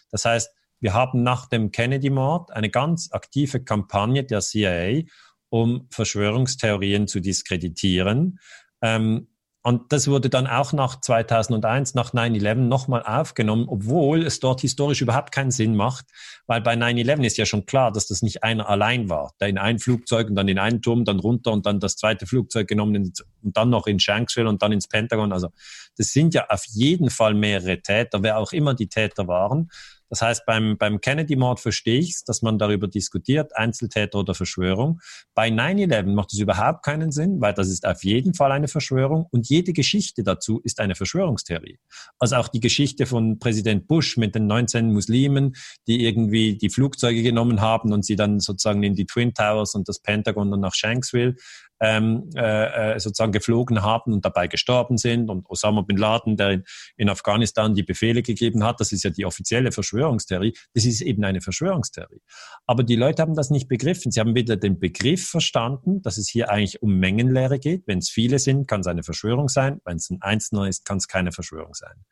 Das 0.09 0.25
heißt, 0.25 0.49
wir 0.79 0.93
haben 0.93 1.21
nach 1.21 1.47
dem 1.47 1.71
Kennedy-Mord 1.71 2.51
eine 2.51 2.69
ganz 2.69 3.09
aktive 3.11 3.63
Kampagne 3.63 4.23
der 4.23 4.39
CIA, 4.39 5.03
um 5.49 5.87
Verschwörungstheorien 5.91 7.07
zu 7.07 7.19
diskreditieren. 7.19 8.39
Ähm, 8.81 9.27
und 9.63 9.93
das 9.93 10.07
wurde 10.07 10.29
dann 10.29 10.47
auch 10.47 10.73
nach 10.73 10.99
2001, 10.99 11.93
nach 11.93 12.13
9-11 12.13 12.55
nochmal 12.55 13.03
aufgenommen, 13.03 13.65
obwohl 13.67 14.25
es 14.25 14.39
dort 14.39 14.61
historisch 14.61 15.01
überhaupt 15.01 15.31
keinen 15.31 15.51
Sinn 15.51 15.75
macht, 15.75 16.05
weil 16.47 16.61
bei 16.61 16.73
9-11 16.73 17.23
ist 17.23 17.37
ja 17.37 17.45
schon 17.45 17.67
klar, 17.67 17.91
dass 17.91 18.07
das 18.07 18.23
nicht 18.23 18.43
einer 18.43 18.67
allein 18.67 19.09
war, 19.09 19.33
der 19.39 19.49
in 19.49 19.59
ein 19.59 19.77
Flugzeug 19.77 20.29
und 20.29 20.35
dann 20.35 20.47
in 20.47 20.57
einen 20.57 20.81
Turm, 20.81 21.05
dann 21.05 21.19
runter 21.19 21.51
und 21.51 21.67
dann 21.67 21.79
das 21.79 21.95
zweite 21.95 22.25
Flugzeug 22.25 22.67
genommen 22.67 23.13
und 23.43 23.57
dann 23.57 23.69
noch 23.69 23.85
in 23.85 23.99
Shanksville 23.99 24.49
und 24.49 24.63
dann 24.63 24.71
ins 24.71 24.87
Pentagon. 24.87 25.31
Also 25.31 25.49
das 25.95 26.07
sind 26.11 26.33
ja 26.33 26.47
auf 26.49 26.65
jeden 26.71 27.11
Fall 27.11 27.35
mehrere 27.35 27.81
Täter, 27.81 28.23
wer 28.23 28.37
auch 28.37 28.53
immer 28.53 28.73
die 28.73 28.87
Täter 28.87 29.27
waren. 29.27 29.69
Das 30.11 30.21
heißt, 30.21 30.45
beim, 30.45 30.77
beim 30.77 30.99
Kennedy-Mord 30.99 31.61
verstehe 31.61 31.97
ich 31.97 32.09
es, 32.09 32.23
dass 32.25 32.41
man 32.41 32.59
darüber 32.59 32.89
diskutiert, 32.89 33.55
Einzeltäter 33.55 34.19
oder 34.19 34.35
Verschwörung. 34.35 34.99
Bei 35.33 35.47
9-11 35.47 36.13
macht 36.13 36.33
es 36.33 36.39
überhaupt 36.39 36.83
keinen 36.83 37.13
Sinn, 37.13 37.39
weil 37.39 37.53
das 37.53 37.69
ist 37.69 37.87
auf 37.87 38.03
jeden 38.03 38.33
Fall 38.33 38.51
eine 38.51 38.67
Verschwörung 38.67 39.25
und 39.31 39.47
jede 39.47 39.71
Geschichte 39.71 40.23
dazu 40.23 40.59
ist 40.65 40.81
eine 40.81 40.95
Verschwörungstheorie. 40.95 41.79
Also 42.19 42.35
auch 42.35 42.49
die 42.49 42.59
Geschichte 42.59 43.05
von 43.05 43.39
Präsident 43.39 43.87
Bush 43.87 44.17
mit 44.17 44.35
den 44.35 44.47
19 44.47 44.91
Muslimen, 44.91 45.55
die 45.87 46.05
irgendwie 46.05 46.57
die 46.57 46.69
Flugzeuge 46.69 47.23
genommen 47.23 47.61
haben 47.61 47.93
und 47.93 48.03
sie 48.03 48.17
dann 48.17 48.41
sozusagen 48.41 48.83
in 48.83 48.95
die 48.95 49.05
Twin 49.05 49.33
Towers 49.33 49.75
und 49.75 49.87
das 49.87 49.99
Pentagon 49.99 50.51
und 50.51 50.59
nach 50.59 50.75
Shanksville 50.75 51.35
ähm, 51.81 52.29
äh, 52.35 52.93
äh, 52.93 52.99
sozusagen 52.99 53.31
geflogen 53.31 53.81
haben 53.81 54.13
und 54.13 54.23
dabei 54.23 54.47
gestorben 54.47 54.97
sind. 54.97 55.29
Und 55.29 55.49
Osama 55.49 55.81
bin 55.81 55.97
Laden, 55.97 56.37
der 56.37 56.51
in, 56.51 56.63
in 56.95 57.09
Afghanistan 57.09 57.73
die 57.73 57.83
Befehle 57.83 58.21
gegeben 58.21 58.63
hat, 58.63 58.79
das 58.79 58.91
ist 58.91 59.03
ja 59.03 59.09
die 59.09 59.25
offizielle 59.25 59.71
Verschwörungstheorie, 59.71 60.53
das 60.73 60.85
ist 60.85 61.01
eben 61.01 61.23
eine 61.23 61.41
Verschwörungstheorie. 61.41 62.21
Aber 62.67 62.83
die 62.83 62.95
Leute 62.95 63.23
haben 63.23 63.35
das 63.35 63.49
nicht 63.49 63.67
begriffen. 63.67 64.11
Sie 64.11 64.19
haben 64.19 64.35
weder 64.35 64.55
den 64.55 64.79
Begriff 64.79 65.27
verstanden, 65.27 66.01
dass 66.03 66.17
es 66.17 66.29
hier 66.29 66.49
eigentlich 66.49 66.81
um 66.81 66.99
Mengenlehre 66.99 67.59
geht. 67.59 67.87
Wenn 67.87 67.97
es 67.97 68.09
viele 68.09 68.37
sind, 68.39 68.67
kann 68.67 68.81
es 68.81 68.87
eine 68.87 69.03
Verschwörung 69.03 69.49
sein. 69.49 69.81
Wenn 69.83 69.97
es 69.97 70.09
ein 70.09 70.21
Einzelner 70.21 70.67
ist, 70.67 70.85
kann 70.85 70.97
es 70.97 71.07
keine 71.07 71.31
Verschwörung 71.31 71.73
sein. 71.73 72.05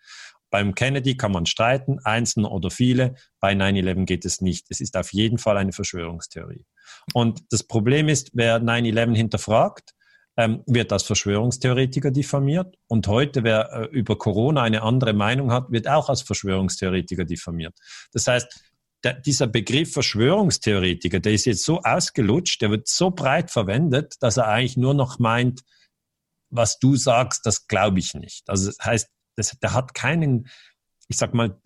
Beim 0.49 0.75
Kennedy 0.75 1.15
kann 1.15 1.31
man 1.31 1.45
streiten, 1.45 1.99
Einzelne 2.03 2.49
oder 2.49 2.69
viele. 2.69 3.15
Bei 3.39 3.53
9-11 3.53 4.05
geht 4.05 4.25
es 4.25 4.41
nicht. 4.41 4.67
Es 4.69 4.81
ist 4.81 4.97
auf 4.97 5.13
jeden 5.13 5.37
Fall 5.37 5.57
eine 5.57 5.71
Verschwörungstheorie. 5.71 6.65
Und 7.13 7.41
das 7.51 7.63
Problem 7.63 8.09
ist, 8.09 8.31
wer 8.33 8.59
9-11 8.59 9.15
hinterfragt, 9.15 9.93
ähm, 10.37 10.63
wird 10.65 10.93
als 10.93 11.03
Verschwörungstheoretiker 11.03 12.11
diffamiert. 12.11 12.75
Und 12.87 13.07
heute, 13.07 13.43
wer 13.43 13.71
äh, 13.71 13.85
über 13.87 14.17
Corona 14.17 14.63
eine 14.63 14.83
andere 14.83 15.13
Meinung 15.13 15.51
hat, 15.51 15.71
wird 15.71 15.87
auch 15.87 16.09
als 16.09 16.21
Verschwörungstheoretiker 16.21 17.25
diffamiert. 17.25 17.77
Das 18.13 18.25
heißt, 18.25 18.47
der, 19.03 19.13
dieser 19.13 19.47
Begriff 19.47 19.93
Verschwörungstheoretiker, 19.93 21.19
der 21.19 21.33
ist 21.33 21.45
jetzt 21.45 21.63
so 21.63 21.81
ausgelutscht, 21.81 22.61
der 22.61 22.71
wird 22.71 22.87
so 22.87 23.11
breit 23.11 23.51
verwendet, 23.51 24.15
dass 24.21 24.37
er 24.37 24.47
eigentlich 24.47 24.77
nur 24.77 24.93
noch 24.93 25.19
meint, 25.19 25.61
was 26.49 26.79
du 26.79 26.95
sagst, 26.95 27.45
das 27.45 27.67
glaube 27.67 27.99
ich 27.99 28.13
nicht. 28.13 28.49
Also 28.49 28.67
das 28.67 28.77
heißt, 28.83 29.09
das, 29.39 29.57
der 29.59 29.73
hat 29.73 29.93
keinen, 29.93 30.47
ich 31.07 31.17
sag 31.17 31.33
mal, 31.33 31.59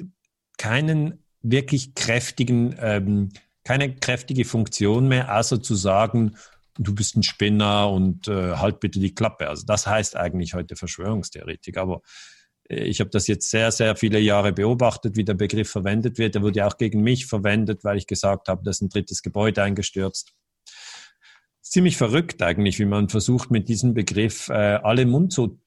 keinen 0.57 1.25
wirklich 1.41 1.95
kräftigen, 1.95 2.75
ähm, 2.79 3.29
keine 3.63 3.95
kräftige 3.95 4.45
Funktion 4.45 5.07
mehr, 5.07 5.37
außer 5.37 5.61
zu 5.61 5.75
sagen, 5.75 6.35
du 6.77 6.95
bist 6.95 7.15
ein 7.15 7.23
Spinner 7.23 7.89
und 7.89 8.27
äh, 8.27 8.55
halt 8.55 8.79
bitte 8.79 8.99
die 8.99 9.13
Klappe. 9.13 9.47
Also 9.47 9.65
das 9.65 9.85
heißt 9.87 10.15
eigentlich 10.15 10.53
heute 10.53 10.75
Verschwörungstheoretik. 10.75 11.77
Aber 11.77 12.01
äh, 12.69 12.83
ich 12.83 12.99
habe 12.99 13.09
das 13.09 13.27
jetzt 13.27 13.49
sehr, 13.49 13.71
sehr 13.71 13.95
viele 13.95 14.19
Jahre 14.19 14.53
beobachtet, 14.53 15.15
wie 15.15 15.23
der 15.23 15.35
Begriff 15.35 15.69
verwendet 15.69 16.17
wird. 16.17 16.35
Der 16.35 16.41
wurde 16.41 16.59
ja 16.59 16.67
auch 16.67 16.77
gegen 16.77 17.01
mich 17.01 17.25
verwendet, 17.25 17.83
weil 17.83 17.97
ich 17.97 18.07
gesagt 18.07 18.47
habe, 18.47 18.63
da 18.63 18.71
ist 18.71 18.81
ein 18.81 18.89
drittes 18.89 19.21
Gebäude 19.21 19.63
eingestürzt. 19.63 20.33
Ziemlich 21.61 21.97
verrückt 21.97 22.41
eigentlich, 22.41 22.79
wie 22.79 22.85
man 22.85 23.09
versucht, 23.09 23.49
mit 23.49 23.69
diesem 23.69 23.93
Begriff 23.93 24.49
äh, 24.49 24.79
alle 24.83 25.05
Mund 25.05 25.31
zu, 25.31 25.59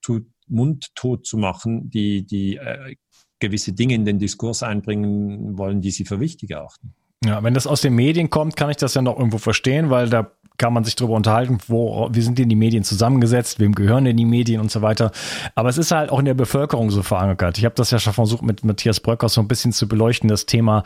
mundtot 0.49 1.27
zu 1.27 1.37
machen, 1.37 1.91
die, 1.91 2.25
die 2.25 2.57
äh, 2.57 2.97
gewisse 3.39 3.73
Dinge 3.73 3.95
in 3.95 4.05
den 4.05 4.19
Diskurs 4.19 4.63
einbringen 4.63 5.59
wollen, 5.59 5.81
die 5.81 5.91
sie 5.91 6.05
für 6.05 6.21
wichtig 6.21 6.51
erachten. 6.51 6.95
Ja, 7.25 7.43
wenn 7.43 7.55
das 7.55 7.67
aus 7.67 7.81
den 7.81 7.95
Medien 7.95 8.31
kommt, 8.31 8.57
kann 8.57 8.71
ich 8.71 8.77
das 8.77 8.95
ja 8.95 9.03
noch 9.03 9.17
irgendwo 9.17 9.39
verstehen, 9.39 9.91
weil 9.91 10.09
da 10.09 10.31
kann 10.59 10.73
man 10.73 10.85
sich 10.85 10.97
darüber 10.97 11.15
unterhalten, 11.15 11.59
wo, 11.67 12.09
wie 12.13 12.23
sind 12.23 12.39
denn 12.39 12.49
die 12.49 12.57
Medien 12.57 12.85
zusammengesetzt, 12.85 13.61
wem 13.61 13.75
gehören 13.75 14.05
denn 14.05 14.17
die 14.17 14.25
Medien 14.25 14.61
und 14.61 14.71
so 14.71 14.81
weiter. 14.83 15.11
Aber 15.55 15.69
es 15.69 15.77
ist 15.77 15.91
halt 15.91 16.11
auch 16.11 16.19
in 16.19 16.25
der 16.25 16.35
Bevölkerung 16.35 16.91
so 16.91 17.03
verankert. 17.03 17.59
Ich 17.59 17.65
habe 17.65 17.75
das 17.75 17.91
ja 17.91 17.99
schon 17.99 18.13
versucht, 18.13 18.43
mit 18.43 18.65
Matthias 18.65 19.01
Bröcker 19.01 19.29
so 19.29 19.41
ein 19.41 19.49
bisschen 19.49 19.73
zu 19.73 19.87
beleuchten, 19.89 20.29
das 20.29 20.47
Thema. 20.47 20.83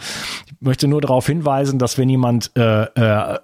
Ich 0.46 0.54
möchte 0.60 0.88
nur 0.88 1.00
darauf 1.00 1.26
hinweisen, 1.26 1.78
dass 1.78 1.98
wenn 1.98 2.08
jemand 2.08 2.50
äh, 2.56 2.84
äh, 2.84 3.38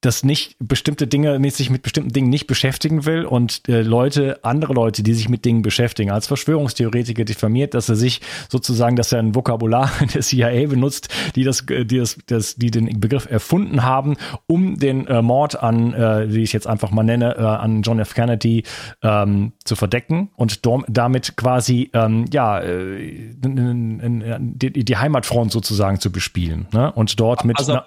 dass 0.00 0.24
nicht 0.24 0.56
bestimmte 0.58 1.06
Dinge, 1.06 1.38
sich 1.50 1.70
mit 1.70 1.82
bestimmten 1.82 2.12
Dingen 2.12 2.30
nicht 2.30 2.46
beschäftigen 2.46 3.04
will 3.04 3.24
und 3.24 3.68
äh, 3.68 3.82
Leute, 3.82 4.38
andere 4.42 4.72
Leute, 4.72 5.02
die 5.02 5.14
sich 5.14 5.28
mit 5.28 5.44
Dingen 5.44 5.62
beschäftigen, 5.62 6.10
als 6.10 6.26
Verschwörungstheoretiker 6.26 7.24
diffamiert, 7.24 7.74
dass 7.74 7.88
er 7.88 7.96
sich 7.96 8.20
sozusagen, 8.48 8.96
dass 8.96 9.12
er 9.12 9.18
ein 9.18 9.34
Vokabular 9.34 9.90
der 10.14 10.22
CIA 10.22 10.68
benutzt, 10.68 11.08
die 11.34 11.44
das, 11.44 11.66
die 11.66 11.98
das, 11.98 12.18
das 12.26 12.56
die 12.56 12.70
den 12.70 13.00
Begriff 13.00 13.30
erfunden 13.30 13.82
haben, 13.82 14.16
um 14.46 14.78
den 14.78 15.06
äh, 15.06 15.22
Mord 15.22 15.62
an, 15.62 15.92
äh, 15.92 16.32
wie 16.32 16.42
ich 16.42 16.52
jetzt 16.52 16.66
einfach 16.66 16.90
mal 16.90 17.02
nenne, 17.02 17.36
äh, 17.36 17.42
an 17.42 17.82
John 17.82 17.98
F. 17.98 18.14
Kennedy 18.14 18.64
ähm, 19.02 19.52
zu 19.64 19.76
verdecken 19.76 20.30
und 20.36 20.60
damit 20.88 21.36
quasi 21.36 21.90
ähm, 21.92 22.24
ja 22.32 22.60
äh, 22.60 23.28
die, 23.42 24.84
die 24.84 24.96
Heimatfront 24.96 25.52
sozusagen 25.52 26.00
zu 26.00 26.10
bespielen 26.10 26.66
ne? 26.72 26.92
und 26.92 27.18
dort 27.20 27.44
mit 27.44 27.58
also, 27.58 27.80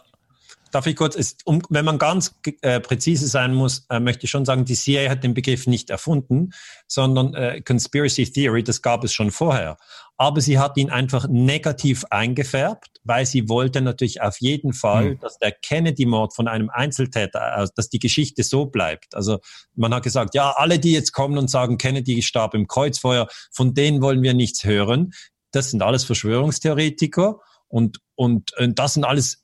Darf 0.73 0.87
ich 0.87 0.95
kurz, 0.95 1.15
ist, 1.15 1.45
um, 1.45 1.61
wenn 1.69 1.85
man 1.85 1.99
ganz 1.99 2.33
äh, 2.61 2.79
präzise 2.79 3.27
sein 3.27 3.53
muss, 3.53 3.85
äh, 3.91 3.99
möchte 3.99 4.25
ich 4.25 4.31
schon 4.31 4.43
sagen, 4.43 4.65
die 4.65 4.73
CIA 4.73 5.07
hat 5.07 5.23
den 5.23 5.35
Begriff 5.35 5.67
nicht 5.67 5.91
erfunden, 5.91 6.49
sondern 6.87 7.35
äh, 7.35 7.61
Conspiracy 7.61 8.25
Theory, 8.31 8.63
das 8.63 8.81
gab 8.81 9.03
es 9.03 9.13
schon 9.13 9.29
vorher. 9.29 9.77
Aber 10.17 10.41
sie 10.41 10.57
hat 10.57 10.75
ihn 10.77 10.89
einfach 10.89 11.27
negativ 11.29 12.05
eingefärbt, 12.09 12.87
weil 13.03 13.27
sie 13.27 13.49
wollte 13.49 13.81
natürlich 13.81 14.23
auf 14.23 14.41
jeden 14.41 14.73
Fall, 14.73 15.11
mhm. 15.11 15.19
dass 15.19 15.37
der 15.37 15.51
Kennedy-Mord 15.51 16.33
von 16.33 16.47
einem 16.47 16.71
Einzeltäter, 16.71 17.59
aus, 17.59 17.71
dass 17.75 17.89
die 17.89 17.99
Geschichte 17.99 18.41
so 18.41 18.65
bleibt. 18.65 19.13
Also 19.13 19.41
man 19.75 19.93
hat 19.93 20.01
gesagt, 20.01 20.33
ja, 20.33 20.55
alle, 20.57 20.79
die 20.79 20.93
jetzt 20.93 21.11
kommen 21.11 21.37
und 21.37 21.51
sagen, 21.51 21.77
Kennedy 21.77 22.23
starb 22.23 22.55
im 22.55 22.65
Kreuzfeuer, 22.65 23.27
von 23.51 23.75
denen 23.75 24.01
wollen 24.01 24.23
wir 24.23 24.33
nichts 24.33 24.63
hören. 24.63 25.13
Das 25.51 25.69
sind 25.69 25.83
alles 25.83 26.03
Verschwörungstheoretiker 26.03 27.41
und, 27.67 27.99
und, 28.15 28.57
und 28.57 28.79
das 28.79 28.95
sind 28.95 29.03
alles 29.03 29.42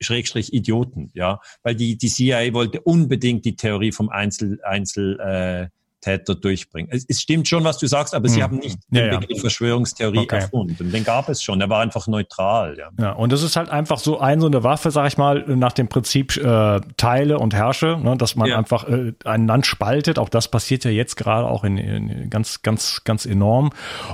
Schrägstrich 0.00 0.52
Idioten, 0.52 1.10
ja, 1.14 1.40
weil 1.62 1.74
die, 1.74 1.96
die 1.96 2.08
CIA 2.08 2.52
wollte 2.52 2.80
unbedingt 2.80 3.44
die 3.44 3.56
Theorie 3.56 3.92
vom 3.92 4.08
Einzel, 4.08 4.60
Einzel, 4.64 5.20
äh, 5.20 5.68
Täter 6.00 6.34
durchbringen. 6.34 6.90
Es, 6.92 7.04
es, 7.08 7.20
stimmt 7.20 7.48
schon, 7.48 7.64
was 7.64 7.78
du 7.78 7.86
sagst, 7.86 8.14
aber 8.14 8.28
hm. 8.28 8.34
sie 8.34 8.42
haben 8.42 8.56
nicht 8.58 8.78
ja, 8.90 9.08
den 9.08 9.20
Begriff 9.20 9.36
ja. 9.36 9.40
Verschwörungstheorie 9.42 10.18
okay. 10.20 10.36
erfunden. 10.36 10.90
Den 10.90 11.04
gab 11.04 11.28
es 11.28 11.42
schon. 11.42 11.58
Der 11.58 11.68
war 11.68 11.80
einfach 11.80 12.06
neutral. 12.06 12.76
Ja. 12.78 12.90
ja, 12.98 13.12
und 13.12 13.32
das 13.32 13.42
ist 13.42 13.56
halt 13.56 13.70
einfach 13.70 13.98
so 13.98 14.18
ein 14.18 14.40
so 14.40 14.46
eine 14.46 14.64
Waffe, 14.64 14.90
sag 14.90 15.08
ich 15.08 15.18
mal, 15.18 15.44
nach 15.46 15.72
dem 15.72 15.88
Prinzip 15.88 16.36
äh, 16.36 16.80
Teile 16.96 17.38
und 17.38 17.54
Herrsche, 17.54 17.98
ne, 18.02 18.16
dass 18.16 18.36
man 18.36 18.48
ja. 18.48 18.58
einfach 18.58 18.88
äh, 18.88 19.12
ein 19.24 19.46
Land 19.46 19.66
spaltet. 19.66 20.18
Auch 20.18 20.28
das 20.28 20.48
passiert 20.48 20.84
ja 20.84 20.90
jetzt 20.90 21.16
gerade 21.16 21.46
auch 21.46 21.64
in, 21.64 21.76
in, 21.76 22.30
ganz, 22.30 22.62
ganz, 22.62 23.02
ganz 23.04 23.26
enorm. 23.26 23.70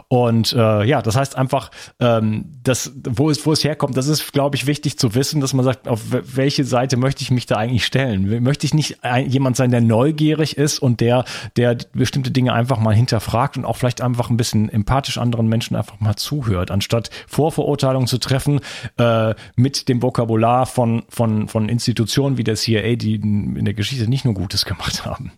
Und 0.09 0.53
äh, 0.53 0.85
ja, 0.85 1.03
das 1.03 1.17
heißt 1.17 1.37
einfach, 1.37 1.71
ähm, 2.01 2.47
das, 2.63 2.93
wo 3.05 3.31
es, 3.31 3.45
wo 3.47 3.53
es 3.53 3.63
herkommt, 3.63 3.97
das 3.97 4.09
ist, 4.09 4.33
glaube 4.33 4.57
ich, 4.57 4.67
wichtig 4.67 4.99
zu 4.99 5.15
wissen, 5.15 5.41
dass 5.41 5.55
man 5.55 5.65
sagt, 5.65 5.87
auf 5.87 6.01
welche 6.11 6.65
Seite 6.65 6.97
möchte 6.97 7.23
ich 7.23 7.31
mich 7.31 7.47
da 7.47 7.57
eigentlich 7.57 7.87
stellen? 7.87 8.43
Möchte 8.43 8.67
ich 8.67 8.75
nicht 8.75 9.05
ein, 9.05 9.29
jemand 9.31 9.57
sein, 9.57 9.71
der 9.71 9.81
neugierig 9.81 10.57
ist 10.57 10.81
und 10.81 11.01
der 11.01 11.25
der 11.57 11.76
bestimmte 11.93 12.31
Dinge 12.31 12.53
einfach 12.53 12.79
mal 12.79 12.95
hinterfragt 12.95 13.57
und 13.57 13.65
auch 13.65 13.77
vielleicht 13.77 14.01
einfach 14.01 14.31
ein 14.31 14.37
bisschen 14.37 14.69
empathisch 14.69 15.19
anderen 15.19 15.49
Menschen 15.49 15.77
einfach 15.77 16.01
mal 16.01 16.17
zuhört, 16.17 16.71
anstatt 16.71 17.11
Vorverurteilungen 17.27 18.07
zu 18.07 18.19
treffen 18.19 18.61
äh, 18.99 19.35
mit 19.57 19.89
dem 19.89 20.03
Vokabular 20.03 20.67
von, 20.67 21.05
von, 21.09 21.49
von 21.49 21.69
Institutionen 21.69 22.39
wie 22.39 22.45
der 22.45 22.57
CIA, 22.57 22.97
die 22.97 23.15
in 23.15 23.65
der 23.65 23.75
Geschichte 23.75 24.09
nicht 24.09 24.25
nur 24.25 24.35
Gutes 24.35 24.65
gemacht 24.65 25.05
haben. 25.05 25.33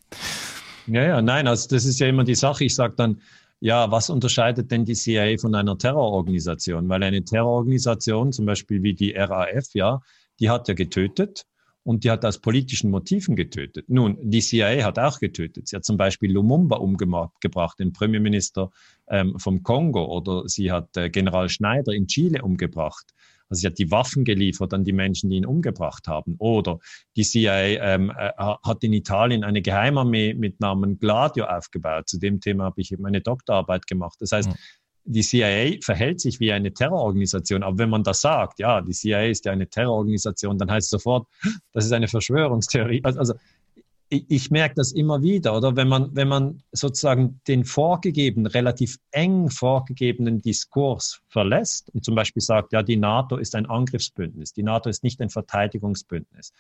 Ja, 0.87 1.03
ja, 1.03 1.23
nein, 1.23 1.47
also 1.47 1.69
das 1.69 1.85
ist 1.85 2.01
ja 2.01 2.07
immer 2.07 2.25
die 2.25 2.35
Sache. 2.35 2.65
Ich 2.65 2.75
sage 2.75 2.95
dann, 2.97 3.21
ja, 3.61 3.91
was 3.91 4.09
unterscheidet 4.09 4.71
denn 4.71 4.85
die 4.85 4.95
CIA 4.95 5.37
von 5.39 5.55
einer 5.55 5.77
Terrororganisation? 5.77 6.89
Weil 6.89 7.03
eine 7.03 7.25
Terrororganisation, 7.25 8.33
zum 8.33 8.47
Beispiel 8.47 8.83
wie 8.83 8.95
die 8.95 9.13
RAF, 9.13 9.75
ja, 9.75 10.01
die 10.41 10.49
hat 10.49 10.69
ja 10.69 10.75
getötet 10.75 11.45
und 11.89 12.05
die 12.05 12.11
hat 12.11 12.23
aus 12.27 12.39
politischen 12.39 12.91
Motiven 12.91 13.35
getötet. 13.35 13.89
Nun, 13.89 14.19
die 14.21 14.43
CIA 14.43 14.85
hat 14.85 14.99
auch 14.99 15.21
getötet. 15.21 15.69
Sie 15.69 15.75
hat 15.75 15.87
zum 15.87 15.97
Beispiel 15.97 16.31
Lumumba 16.31 16.77
umgebracht, 16.77 17.79
den 17.79 17.95
Premierminister 17.95 18.71
ähm, 19.09 19.39
vom 19.39 19.63
Kongo, 19.63 20.05
oder 20.05 20.47
sie 20.51 20.71
hat 20.71 20.95
äh, 20.99 21.09
General 21.09 21.49
Schneider 21.49 21.95
in 21.95 22.07
Chile 22.07 22.43
umgebracht. 22.43 23.15
Also 23.49 23.61
sie 23.63 23.67
hat 23.69 23.79
die 23.79 23.91
Waffen 23.91 24.25
geliefert 24.25 24.75
an 24.75 24.85
die 24.85 24.93
Menschen, 24.93 25.31
die 25.31 25.37
ihn 25.37 25.47
umgebracht 25.47 26.09
haben. 26.09 26.37
Oder 26.39 26.79
die 27.17 27.23
CIA 27.23 27.95
ähm, 27.95 28.11
äh, 28.11 28.33
hat 28.37 28.85
in 28.85 28.93
Italien 28.93 29.43
eine 29.43 29.63
Geheimarmee 29.63 30.35
mit 30.35 30.61
Namen 30.61 30.99
Gladio 30.99 31.47
aufgebaut. 31.47 32.07
Zu 32.07 32.19
dem 32.19 32.43
Thema 32.43 32.65
habe 32.65 32.83
ich 32.83 32.95
meine 32.99 33.23
Doktorarbeit 33.23 33.87
gemacht. 33.87 34.19
Das 34.21 34.33
heißt, 34.33 34.51
mhm. 34.51 34.57
Die 35.09 35.23
CIA 35.23 35.79
verhält 35.83 36.21
sich 36.21 36.39
wie 36.39 36.53
eine 36.53 36.73
Terrororganisation. 36.73 37.63
Aber 37.63 37.79
wenn 37.79 37.91
man 37.91 38.05
das 38.05 38.21
sagt, 38.21 38.59
ja, 38.59 38.81
die 38.81 38.93
CIA 38.93 39.27
ist 39.27 39.45
ja 39.47 39.53
eine 39.53 39.67
Terrororganisation, 39.67 40.59
dann 40.59 40.71
heißt 40.71 40.87
es 40.87 40.91
sofort, 40.91 41.27
das 41.73 41.87
ist 41.87 41.93
eine 41.93 42.09
Verschwörungstheorie. 42.09 43.01
Also, 43.05 43.19
also 43.21 43.35
ich, 44.11 44.25
ich 44.29 44.51
merke 44.51 44.75
das 44.75 44.93
immer 44.93 45.23
wieder, 45.23 45.57
oder 45.57 45.77
wenn 45.77 45.89
man, 45.89 46.15
wenn 46.15 46.29
man 46.29 46.63
sozusagen 46.73 47.41
den 47.49 47.65
vorgegebenen, 47.65 48.47
relativ 48.47 48.99
eng 49.11 49.51
vorgegebenen 49.51 50.41
Diskurs 50.41 51.21
verlässt 51.29 51.91
und 51.95 52.05
zum 52.05 52.15
Beispiel 52.15 52.43
sagt, 52.43 52.73
ja, 52.73 52.83
die 52.83 52.97
NATO 52.97 53.37
ist 53.37 53.55
ein 53.55 53.67
Angriffsbündnis, 53.67 54.53
die 54.53 54.63
NATO 54.63 54.89
ist 54.89 55.03
nicht 55.03 55.21
ein 55.21 55.31
Verteidigungsbündnis, 55.31 56.53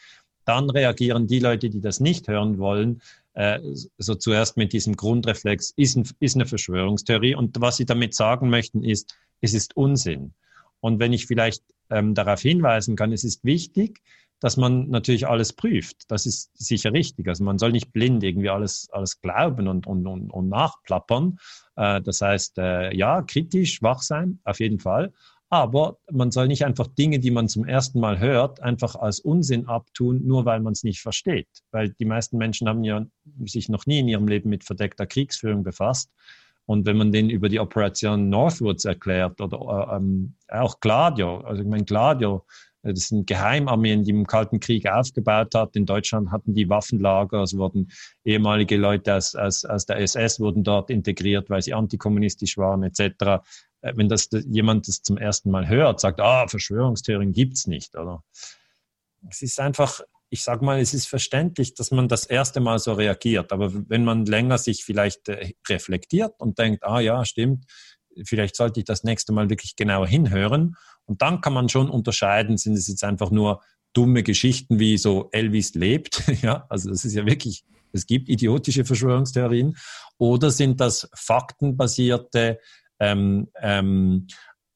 dann 0.48 0.70
reagieren 0.70 1.26
die 1.26 1.40
Leute, 1.40 1.68
die 1.68 1.80
das 1.80 2.00
nicht 2.00 2.26
hören 2.26 2.58
wollen, 2.58 3.02
äh, 3.34 3.60
so 3.98 4.14
zuerst 4.14 4.56
mit 4.56 4.72
diesem 4.72 4.96
Grundreflex, 4.96 5.72
ist, 5.76 5.96
ein, 5.96 6.08
ist 6.20 6.36
eine 6.36 6.46
Verschwörungstheorie. 6.46 7.34
Und 7.34 7.60
was 7.60 7.76
sie 7.76 7.84
damit 7.84 8.14
sagen 8.14 8.48
möchten, 8.48 8.82
ist, 8.82 9.14
es 9.40 9.54
ist 9.54 9.76
Unsinn. 9.76 10.32
Und 10.80 11.00
wenn 11.00 11.12
ich 11.12 11.26
vielleicht 11.26 11.62
ähm, 11.90 12.14
darauf 12.14 12.40
hinweisen 12.40 12.96
kann, 12.96 13.12
es 13.12 13.24
ist 13.24 13.44
wichtig, 13.44 14.00
dass 14.40 14.56
man 14.56 14.88
natürlich 14.88 15.26
alles 15.26 15.52
prüft. 15.52 16.10
Das 16.10 16.24
ist 16.24 16.50
sicher 16.56 16.92
richtig. 16.92 17.28
Also 17.28 17.44
man 17.44 17.58
soll 17.58 17.72
nicht 17.72 17.92
blind 17.92 18.22
irgendwie 18.22 18.50
alles, 18.50 18.88
alles 18.92 19.20
glauben 19.20 19.68
und, 19.68 19.86
und, 19.86 20.06
und, 20.06 20.30
und 20.30 20.48
nachplappern. 20.48 21.38
Äh, 21.76 22.00
das 22.00 22.20
heißt, 22.20 22.58
äh, 22.58 22.96
ja, 22.96 23.22
kritisch, 23.22 23.82
wach 23.82 24.00
sein, 24.02 24.38
auf 24.44 24.60
jeden 24.60 24.78
Fall. 24.78 25.12
Aber 25.50 25.98
man 26.10 26.30
soll 26.30 26.46
nicht 26.46 26.64
einfach 26.64 26.86
Dinge, 26.88 27.20
die 27.20 27.30
man 27.30 27.48
zum 27.48 27.64
ersten 27.64 28.00
Mal 28.00 28.18
hört, 28.18 28.60
einfach 28.60 28.96
als 28.96 29.20
Unsinn 29.20 29.66
abtun, 29.66 30.26
nur 30.26 30.44
weil 30.44 30.60
man 30.60 30.74
es 30.74 30.84
nicht 30.84 31.00
versteht. 31.00 31.48
Weil 31.70 31.90
die 31.90 32.04
meisten 32.04 32.36
Menschen 32.36 32.68
haben 32.68 32.84
ja 32.84 33.06
sich 33.46 33.70
noch 33.70 33.86
nie 33.86 34.00
in 34.00 34.08
ihrem 34.08 34.28
Leben 34.28 34.50
mit 34.50 34.64
verdeckter 34.64 35.06
Kriegsführung 35.06 35.62
befasst. 35.62 36.10
Und 36.66 36.84
wenn 36.84 36.98
man 36.98 37.12
den 37.12 37.30
über 37.30 37.48
die 37.48 37.60
Operation 37.60 38.28
Northwoods 38.28 38.84
erklärt 38.84 39.40
oder 39.40 39.88
äh, 39.90 39.96
ähm, 39.96 40.34
auch 40.48 40.80
Gladio, 40.80 41.38
also 41.38 41.62
ich 41.62 41.68
meine 41.68 41.86
Gladio, 41.86 42.44
äh, 42.82 42.92
das 42.92 43.08
sind 43.08 43.26
Geheimarmeen, 43.26 44.04
die 44.04 44.10
im 44.10 44.26
Kalten 44.26 44.60
Krieg 44.60 44.86
aufgebaut 44.86 45.54
hat. 45.54 45.76
In 45.76 45.86
Deutschland 45.86 46.30
hatten 46.30 46.52
die 46.52 46.68
Waffenlager, 46.68 47.42
es 47.42 47.56
wurden 47.56 47.90
ehemalige 48.24 48.76
Leute 48.76 49.14
aus, 49.14 49.34
aus, 49.34 49.64
aus 49.64 49.86
der 49.86 49.98
SS 50.00 50.40
wurden 50.40 50.62
dort 50.62 50.90
integriert, 50.90 51.48
weil 51.48 51.62
sie 51.62 51.72
antikommunistisch 51.72 52.58
waren 52.58 52.82
etc. 52.82 53.42
Äh, 53.80 53.92
wenn 53.96 54.08
das 54.08 54.28
jemand 54.46 54.88
das 54.88 55.02
zum 55.02 55.18
ersten 55.18 55.50
Mal 55.50 55.68
hört, 55.68 56.00
sagt, 56.00 56.20
ah, 56.20 56.46
Verschwörungstheorien 56.48 57.32
gibt's 57.32 57.66
nicht, 57.66 57.96
oder? 57.96 58.22
Es 59.28 59.42
ist 59.42 59.58
einfach, 59.60 60.00
ich 60.30 60.42
sag 60.42 60.62
mal, 60.62 60.80
es 60.80 60.94
ist 60.94 61.06
verständlich, 61.06 61.74
dass 61.74 61.90
man 61.90 62.08
das 62.08 62.24
erste 62.24 62.60
Mal 62.60 62.78
so 62.78 62.92
reagiert. 62.92 63.52
Aber 63.52 63.72
wenn 63.88 64.04
man 64.04 64.26
länger 64.26 64.58
sich 64.58 64.84
vielleicht 64.84 65.28
äh, 65.28 65.52
reflektiert 65.68 66.34
und 66.38 66.58
denkt, 66.58 66.84
ah 66.84 67.00
ja, 67.00 67.24
stimmt, 67.24 67.64
vielleicht 68.24 68.56
sollte 68.56 68.80
ich 68.80 68.86
das 68.86 69.04
nächste 69.04 69.32
Mal 69.32 69.50
wirklich 69.50 69.76
genauer 69.76 70.06
hinhören. 70.06 70.76
Und 71.04 71.22
dann 71.22 71.40
kann 71.40 71.52
man 71.52 71.68
schon 71.68 71.88
unterscheiden, 71.88 72.56
sind 72.56 72.74
es 72.74 72.88
jetzt 72.88 73.04
einfach 73.04 73.30
nur 73.30 73.62
dumme 73.92 74.22
Geschichten 74.22 74.78
wie 74.78 74.98
so 74.98 75.28
Elvis 75.32 75.74
lebt, 75.74 76.22
ja, 76.42 76.66
also 76.68 76.90
das 76.90 77.04
ist 77.04 77.14
ja 77.14 77.26
wirklich, 77.26 77.64
es 77.92 78.06
gibt 78.06 78.28
idiotische 78.28 78.84
Verschwörungstheorien, 78.84 79.76
oder 80.18 80.50
sind 80.50 80.80
das 80.80 81.08
faktenbasierte 81.14 82.58
ähm, 83.00 83.48
ähm, 83.60 84.26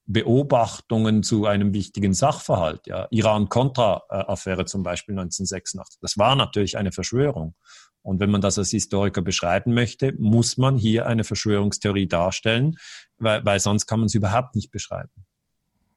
Beobachtungen 0.06 1.22
zu 1.22 1.46
einem 1.46 1.72
wichtigen 1.72 2.12
Sachverhalt. 2.12 2.86
Ja, 2.86 3.06
Iran-Contra-Affäre 3.10 4.64
zum 4.64 4.82
Beispiel 4.82 5.14
1986. 5.14 6.00
Das 6.00 6.18
war 6.18 6.36
natürlich 6.36 6.76
eine 6.76 6.92
Verschwörung. 6.92 7.54
Und 8.02 8.18
wenn 8.18 8.30
man 8.30 8.40
das 8.40 8.58
als 8.58 8.70
Historiker 8.70 9.22
beschreiben 9.22 9.74
möchte, 9.74 10.12
muss 10.18 10.56
man 10.56 10.76
hier 10.76 11.06
eine 11.06 11.22
Verschwörungstheorie 11.24 12.08
darstellen, 12.08 12.76
weil, 13.18 13.44
weil 13.44 13.60
sonst 13.60 13.86
kann 13.86 14.00
man 14.00 14.06
es 14.06 14.14
überhaupt 14.14 14.56
nicht 14.56 14.72
beschreiben. 14.72 15.10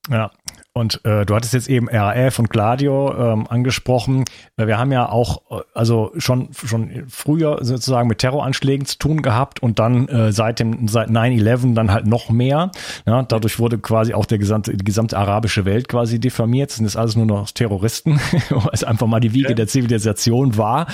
Ja, 0.10 0.32
und 0.78 1.06
äh, 1.06 1.26
du 1.26 1.34
hattest 1.36 1.54
jetzt 1.54 1.70
eben 1.70 1.88
RAF 1.88 2.38
und 2.38 2.50
Gladio 2.50 3.14
ähm, 3.18 3.48
angesprochen. 3.48 4.26
Äh, 4.58 4.68
wir 4.68 4.78
haben 4.78 4.92
ja 4.92 5.08
auch 5.08 5.42
äh, 5.50 5.64
also 5.74 6.12
schon 6.18 6.50
schon 6.52 7.06
früher 7.08 7.60
sozusagen 7.62 8.10
mit 8.10 8.18
Terroranschlägen 8.18 8.86
zu 8.86 8.98
tun 8.98 9.22
gehabt 9.22 9.64
und 9.64 9.80
dann 9.80 10.10
äh, 10.10 10.34
seit 10.34 10.60
dem 10.60 10.90
seit 10.90 11.10
9/11 11.10 11.76
dann 11.76 11.94
halt 11.94 12.08
noch 12.08 12.30
mehr. 12.30 12.72
Ja, 13.06 13.24
dadurch 13.24 13.58
wurde 13.58 13.78
quasi 13.80 14.14
auch 14.14 14.26
der 14.26 14.38
gesamte 14.38 14.76
die 14.76 14.84
gesamte 14.84 15.18
arabische 15.18 15.64
Welt 15.64 15.88
quasi 15.88 16.20
diffamiert. 16.20 16.72
Das 16.72 16.76
sind 16.76 16.86
jetzt 16.86 16.98
alles 16.98 17.16
nur 17.16 17.26
noch 17.26 17.50
Terroristen, 17.52 18.20
weil 18.50 18.70
es 18.74 18.84
einfach 18.84 19.08
mal 19.08 19.22
die 19.22 19.34
Wiege 19.34 19.50
ja. 19.50 19.56
der 19.56 19.68
Zivilisation 19.68 20.58
war. 20.58 20.88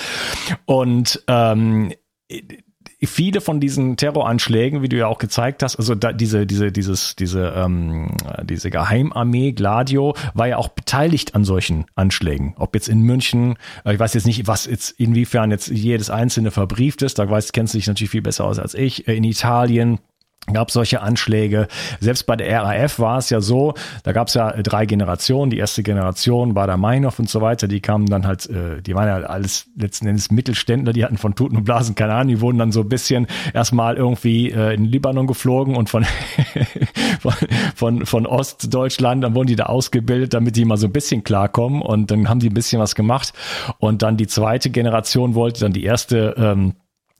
Und 0.66 1.24
ähm, 1.28 1.92
viele 3.08 3.42
von 3.42 3.60
diesen 3.60 3.98
Terroranschlägen, 3.98 4.82
wie 4.82 4.90
du 4.90 4.98
ja 4.98 5.08
auch 5.08 5.18
gezeigt 5.18 5.64
hast, 5.64 5.78
also 5.78 5.96
da, 5.96 6.14
diese, 6.14 6.46
diese, 6.46 6.72
dieses, 6.72 7.16
diese, 7.16 7.54
ähm, 7.56 8.12
diese 8.44 8.70
Geheimarmee 8.70 9.54
Gladio 9.54 10.16
war 10.34 10.48
ja 10.48 10.58
auch 10.58 10.70
beteiligt 10.70 11.34
an 11.34 11.44
solchen 11.44 11.86
Anschlägen. 11.96 12.54
Ob 12.58 12.76
jetzt 12.76 12.90
in 12.90 13.02
München, 13.02 13.56
äh, 13.86 13.94
ich 13.94 14.00
weiß 14.00 14.14
jetzt 14.14 14.28
nicht, 14.28 14.48
was 14.48 14.66
jetzt 14.66 14.92
inwiefern 15.00 15.52
jetzt 15.52 15.70
jedes 15.70 16.10
einzelne 16.10 16.52
verbrieft 16.52 17.02
ist, 17.02 17.18
da 17.18 17.30
weißt, 17.30 17.54
kennst 17.54 17.74
du 17.74 17.80
dich 17.80 17.88
natürlich 17.88 18.12
viel 18.12 18.22
besser 18.22 18.46
aus 18.46 18.60
als 18.60 18.76
ich, 18.76 19.08
äh, 19.08 19.16
in 19.16 19.24
Italien 19.24 20.00
gab 20.48 20.72
solche 20.72 21.02
Anschläge. 21.02 21.68
Selbst 22.00 22.26
bei 22.26 22.36
der 22.36 22.64
RAF 22.64 23.00
war 23.00 23.20
es 23.20 23.30
ja 23.30 23.42
so, 23.42 23.76
da 24.04 24.12
gab 24.12 24.28
es 24.28 24.34
ja 24.34 24.52
drei 24.62 24.86
Generationen. 24.86 25.52
Die 25.52 25.58
erste 25.58 25.84
Generation 25.84 26.56
war 26.56 26.68
der 26.68 26.78
Meinhof 26.78 27.20
und 27.20 27.30
so 27.30 27.42
weiter. 27.42 27.68
Die 27.68 27.80
kamen 27.80 28.08
dann 28.08 28.26
halt, 28.26 28.50
äh, 28.50 28.82
die 28.82 28.96
waren 28.96 29.08
ja 29.08 29.28
alles 29.28 29.68
letzten 29.78 30.08
Endes 30.08 30.32
Mittelständler, 30.32 30.94
die 30.94 31.06
hatten 31.06 31.18
von 31.18 31.36
Tuten 31.36 31.58
und 31.58 31.64
Blasen 31.64 31.96
keine 31.96 32.14
Ahnung. 32.14 32.30
Die 32.30 32.42
wurden 32.42 32.58
dann 32.58 32.72
so 32.72 32.82
ein 32.82 32.90
bisschen 32.90 33.28
erstmal 33.54 33.98
irgendwie 33.98 34.52
äh, 34.52 34.74
in 34.74 34.86
Libanon 34.86 35.28
geflogen 35.28 35.76
und 35.76 35.90
von, 35.90 36.06
von, 37.20 37.34
von, 37.76 38.06
von 38.06 38.26
Ostdeutschland, 38.26 39.24
dann 39.24 39.36
wurden 39.36 39.48
die 39.48 39.56
da 39.56 39.68
ausgebildet, 39.68 40.34
damit 40.34 40.56
die 40.56 40.66
mal 40.66 40.78
so 40.78 40.88
ein 40.88 40.94
bisschen 40.94 41.24
klarkommen. 41.24 41.82
Und 41.82 42.10
dann 42.10 42.28
haben 42.28 42.40
die 42.40 42.50
ein 42.50 42.54
bisschen 42.56 42.82
was 42.82 42.96
gemacht. 42.96 43.34
Und 43.78 44.02
dann 44.02 44.18
die 44.18 44.28
zweite 44.28 44.72
Generation 44.72 45.36
wollte 45.36 45.62
dann 45.62 45.74
die 45.74 45.84
erste 45.84 46.36
ähm, 46.38 46.74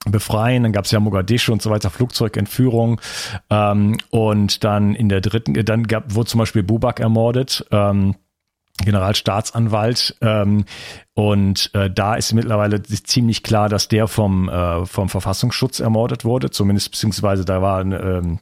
befreien. 0.06 0.64
Dann 0.64 0.72
gab 0.72 0.86
es 0.86 0.92
ja 0.92 1.00
Mogadischu 1.00 1.52
und 1.52 1.62
so 1.62 1.70
weiter, 1.70 1.90
Flugzeugentführung. 1.90 3.00
Ähm, 3.50 3.98
und 4.10 4.64
dann 4.64 4.96
in 4.96 5.10
der 5.10 5.22
dritten, 5.22 5.54
dann 5.66 5.88
gab, 5.88 6.16
wurde 6.16 6.30
zum 6.30 6.40
Beispiel 6.40 6.64
Bubak 6.64 7.00
ermordet. 7.00 7.66
Ähm, 7.72 8.16
Generalstaatsanwalt 8.84 10.18
ähm, 10.22 10.66
und 11.14 11.70
äh, 11.76 11.92
da 11.92 12.16
ist 12.16 12.34
mittlerweile 12.34 12.82
ziemlich 12.82 13.44
klar, 13.44 13.70
dass 13.70 13.90
der 13.90 14.08
vom 14.08 14.50
äh, 14.50 14.86
vom 14.86 15.10
Verfassungsschutz 15.10 15.80
ermordet 15.80 16.26
wurde, 16.26 16.50
zumindest 16.50 16.92
beziehungsweise 16.92 17.46
da 17.46 17.62
war 17.62 17.82
ähm, 17.82 18.40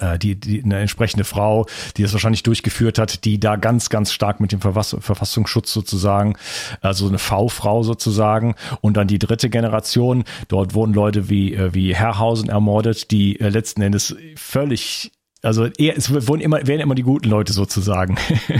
äh, 0.00 0.18
die, 0.18 0.38
die 0.38 0.62
eine 0.62 0.80
entsprechende 0.80 1.24
Frau, 1.24 1.66
die 1.96 2.02
das 2.02 2.12
wahrscheinlich 2.12 2.42
durchgeführt 2.42 2.98
hat, 2.98 3.24
die 3.24 3.40
da 3.40 3.56
ganz, 3.56 3.90
ganz 3.90 4.12
stark 4.12 4.40
mit 4.40 4.52
dem 4.52 4.60
Verfass 4.60 4.96
Verfassungsschutz 4.98 5.72
sozusagen, 5.72 6.36
also 6.80 7.08
eine 7.08 7.18
V-Frau 7.18 7.82
sozusagen. 7.82 8.54
Und 8.80 8.96
dann 8.96 9.08
die 9.08 9.18
dritte 9.18 9.50
Generation, 9.50 10.24
dort 10.48 10.74
wurden 10.74 10.94
Leute 10.94 11.28
wie, 11.28 11.54
äh, 11.54 11.74
wie 11.74 11.94
Herrhausen 11.94 12.48
ermordet, 12.48 13.10
die 13.10 13.40
äh, 13.40 13.48
letzten 13.48 13.82
Endes 13.82 14.16
völlig 14.36 15.12
also 15.42 15.66
eher, 15.66 15.96
es 15.96 16.10
wurden 16.26 16.40
immer, 16.40 16.66
werden 16.66 16.80
immer 16.80 16.96
die 16.96 17.02
guten 17.02 17.28
Leute 17.28 17.52
sozusagen 17.52 18.16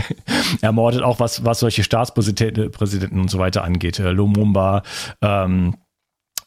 ermordet, 0.61 1.01
auch 1.01 1.19
was, 1.19 1.43
was 1.43 1.59
solche 1.59 1.83
Staatspräsidenten 1.83 3.19
und 3.19 3.29
so 3.29 3.39
weiter 3.39 3.63
angeht. 3.65 3.97
Lumumba, 3.97 4.83
ähm, 5.21 5.75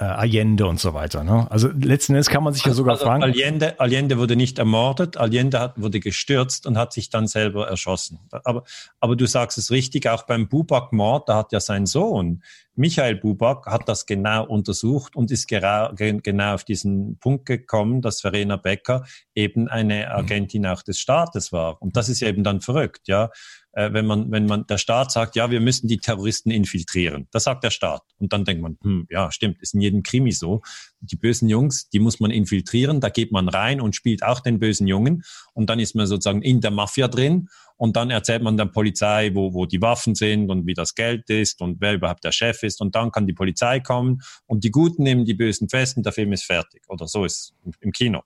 äh, 0.01 0.05
Allende 0.05 0.67
und 0.67 0.81
so 0.81 0.95
weiter. 0.95 1.23
Ne? 1.25 1.47
Also 1.51 1.69
letzten 1.69 2.15
Endes 2.15 2.31
kann 2.31 2.43
man 2.43 2.55
sich 2.55 2.65
ja 2.65 2.73
sogar 2.73 2.95
also 2.95 3.05
fragen. 3.05 3.23
Allende, 3.23 3.79
Allende 3.79 4.17
wurde 4.17 4.35
nicht 4.35 4.59
ermordet, 4.59 5.19
Allende 5.19 5.61
hat, 5.61 5.81
wurde 5.81 6.01
gestürzt 6.01 6.67
und 6.67 6.79
hat 6.79 6.95
sich 6.95 7.11
dann 7.11 7.27
selber 7.27 7.69
erschossen. 7.69 8.19
Aber, 8.45 8.65
aber 8.99 9.15
du 9.15 9.27
sagst 9.27 9.59
es 9.59 9.71
richtig, 9.71 10.09
auch 10.09 10.23
beim 10.23 10.49
Bubak-Mord, 10.49 11.29
da 11.29 11.37
hat 11.37 11.53
ja 11.53 11.61
sein 11.61 11.85
Sohn 11.85 12.43
Michael 12.77 13.17
Buback 13.17 13.67
hat 13.67 13.89
das 13.91 14.07
genau 14.07 14.47
untersucht 14.47 15.15
und 15.15 15.31
ist 15.31 15.49
genau 15.49 16.55
auf 16.55 16.65
diesen 16.65 17.19
Punkt 17.19 17.45
gekommen, 17.45 18.01
dass 18.01 18.23
Verena 18.23 18.57
Becker 18.57 19.05
eben 19.35 19.69
eine. 19.69 20.11
Agentin 20.11 20.67
auch 20.67 20.83
des 20.83 20.99
Staates 20.99 21.53
war. 21.53 21.83
Und 21.83 21.97
das 21.97 22.09
ist 22.09 22.21
ja 22.21 22.29
eben 22.29 22.43
dann 22.43 22.63
verrückt, 22.63 23.07
ja 23.07 23.31
äh, 23.73 23.93
wenn 23.93 24.07
man, 24.07 24.31
wenn 24.31 24.47
man 24.47 24.67
der 24.67 24.79
Staat 24.79 25.13
sagt, 25.13 25.37
ja, 25.37 25.51
wir 25.51 25.61
müssen 25.61 25.87
die 25.87 25.99
Terroristen 25.99 26.51
infiltrieren. 26.51 27.29
Das 27.31 27.45
sagt 27.45 27.65
der 27.65 27.71
Staat. 27.71 28.03
Und 28.19 28.33
dann 28.33 28.45
denkt 28.45 28.63
man, 28.63 28.79
hm, 28.83 29.07
ja, 29.11 29.31
stimmt, 29.31 29.61
ist 29.61 29.75
in 29.75 29.81
jedem 29.81 30.03
Krimi 30.03 30.33
so. 30.33 30.63
Die 31.01 31.17
bösen 31.17 31.49
Jungs, 31.49 31.89
die 31.89 32.01
muss 32.01 32.21
man 32.21 32.31
infiltrieren, 32.31 33.01
da 33.01 33.09
geht 33.09 33.33
man 33.33 33.49
rein 33.49 33.81
und 33.81 33.95
spielt 33.95 34.23
auch 34.23 34.41
den 34.41 34.59
bösen 34.59 34.87
Jungen. 34.87 35.23
Und 35.55 35.71
dann 35.71 35.79
ist 35.79 35.95
man 35.95 36.07
sozusagen 36.07 36.43
in 36.43 36.61
der 36.61 36.71
Mafia 36.71 37.09
drin. 37.09 37.49
Und 37.77 37.97
dann 37.97 38.11
erzählt 38.11 38.43
man 38.43 38.59
der 38.59 38.67
Polizei, 38.67 39.31
wo, 39.35 39.55
wo 39.55 39.65
die 39.65 39.81
Waffen 39.81 40.15
sind 40.15 40.51
und 40.51 40.67
wie 40.67 40.75
das 40.75 40.95
Geld 40.95 41.31
ist 41.31 41.63
und 41.63 41.81
wer 41.81 41.95
überhaupt 41.95 42.25
der 42.25 42.33
Chef 42.33 42.63
ist. 42.63 42.81
Und 42.81 42.95
dann 42.95 43.11
kann 43.11 43.27
die 43.27 43.33
Polizei 43.33 43.81
kommen 43.81 44.21
und 44.47 44.65
die 44.65 44.71
Guten 44.71 45.03
nehmen 45.03 45.25
die 45.25 45.35
Bösen 45.35 45.69
fest 45.69 45.97
und 45.97 46.05
der 46.05 46.13
Film 46.13 46.33
ist 46.33 46.45
fertig. 46.45 46.83
Oder 46.89 47.09
so 47.09 47.25
ist 47.25 47.55
im 47.81 47.93
Kino. 47.93 48.23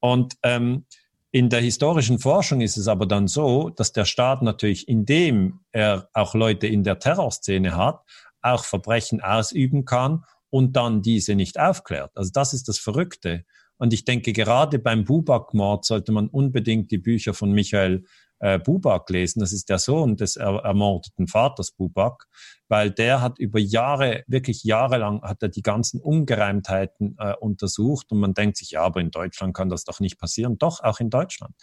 Und 0.00 0.34
ähm, 0.42 0.86
in 1.30 1.50
der 1.50 1.60
historischen 1.60 2.18
Forschung 2.18 2.60
ist 2.60 2.76
es 2.76 2.88
aber 2.88 3.06
dann 3.06 3.28
so, 3.28 3.68
dass 3.68 3.92
der 3.92 4.06
Staat 4.06 4.42
natürlich, 4.42 4.88
indem 4.88 5.60
er 5.72 6.08
auch 6.14 6.34
Leute 6.34 6.66
in 6.66 6.84
der 6.84 6.98
Terrorszene 6.98 7.76
hat, 7.76 8.00
auch 8.40 8.64
Verbrechen 8.64 9.20
ausüben 9.20 9.84
kann 9.84 10.24
und 10.50 10.74
dann 10.76 11.02
diese 11.02 11.34
nicht 11.34 11.58
aufklärt. 11.58 12.12
Also 12.14 12.30
das 12.32 12.54
ist 12.54 12.68
das 12.68 12.78
Verrückte. 12.78 13.44
Und 13.78 13.92
ich 13.92 14.04
denke, 14.04 14.32
gerade 14.32 14.78
beim 14.78 15.04
Bubak-Mord 15.04 15.84
sollte 15.84 16.12
man 16.12 16.28
unbedingt 16.28 16.90
die 16.90 16.98
Bücher 16.98 17.32
von 17.32 17.52
Michael 17.52 18.04
äh, 18.40 18.58
Bubak 18.58 19.08
lesen. 19.10 19.40
Das 19.40 19.52
ist 19.52 19.68
der 19.68 19.78
Sohn 19.78 20.16
des 20.16 20.36
er 20.36 20.60
ermordeten 20.64 21.26
Vaters 21.26 21.72
Bubak, 21.72 22.26
weil 22.68 22.90
der 22.90 23.20
hat 23.20 23.38
über 23.38 23.58
Jahre, 23.58 24.24
wirklich 24.26 24.64
jahrelang, 24.64 25.22
hat 25.22 25.42
er 25.42 25.48
die 25.48 25.62
ganzen 25.62 26.00
Ungereimtheiten 26.00 27.16
äh, 27.18 27.34
untersucht 27.40 28.12
und 28.12 28.20
man 28.20 28.34
denkt 28.34 28.56
sich, 28.56 28.72
ja, 28.72 28.82
aber 28.82 29.00
in 29.00 29.10
Deutschland 29.10 29.54
kann 29.54 29.68
das 29.68 29.84
doch 29.84 30.00
nicht 30.00 30.18
passieren. 30.18 30.58
Doch, 30.58 30.82
auch 30.82 31.00
in 31.00 31.10
Deutschland. 31.10 31.54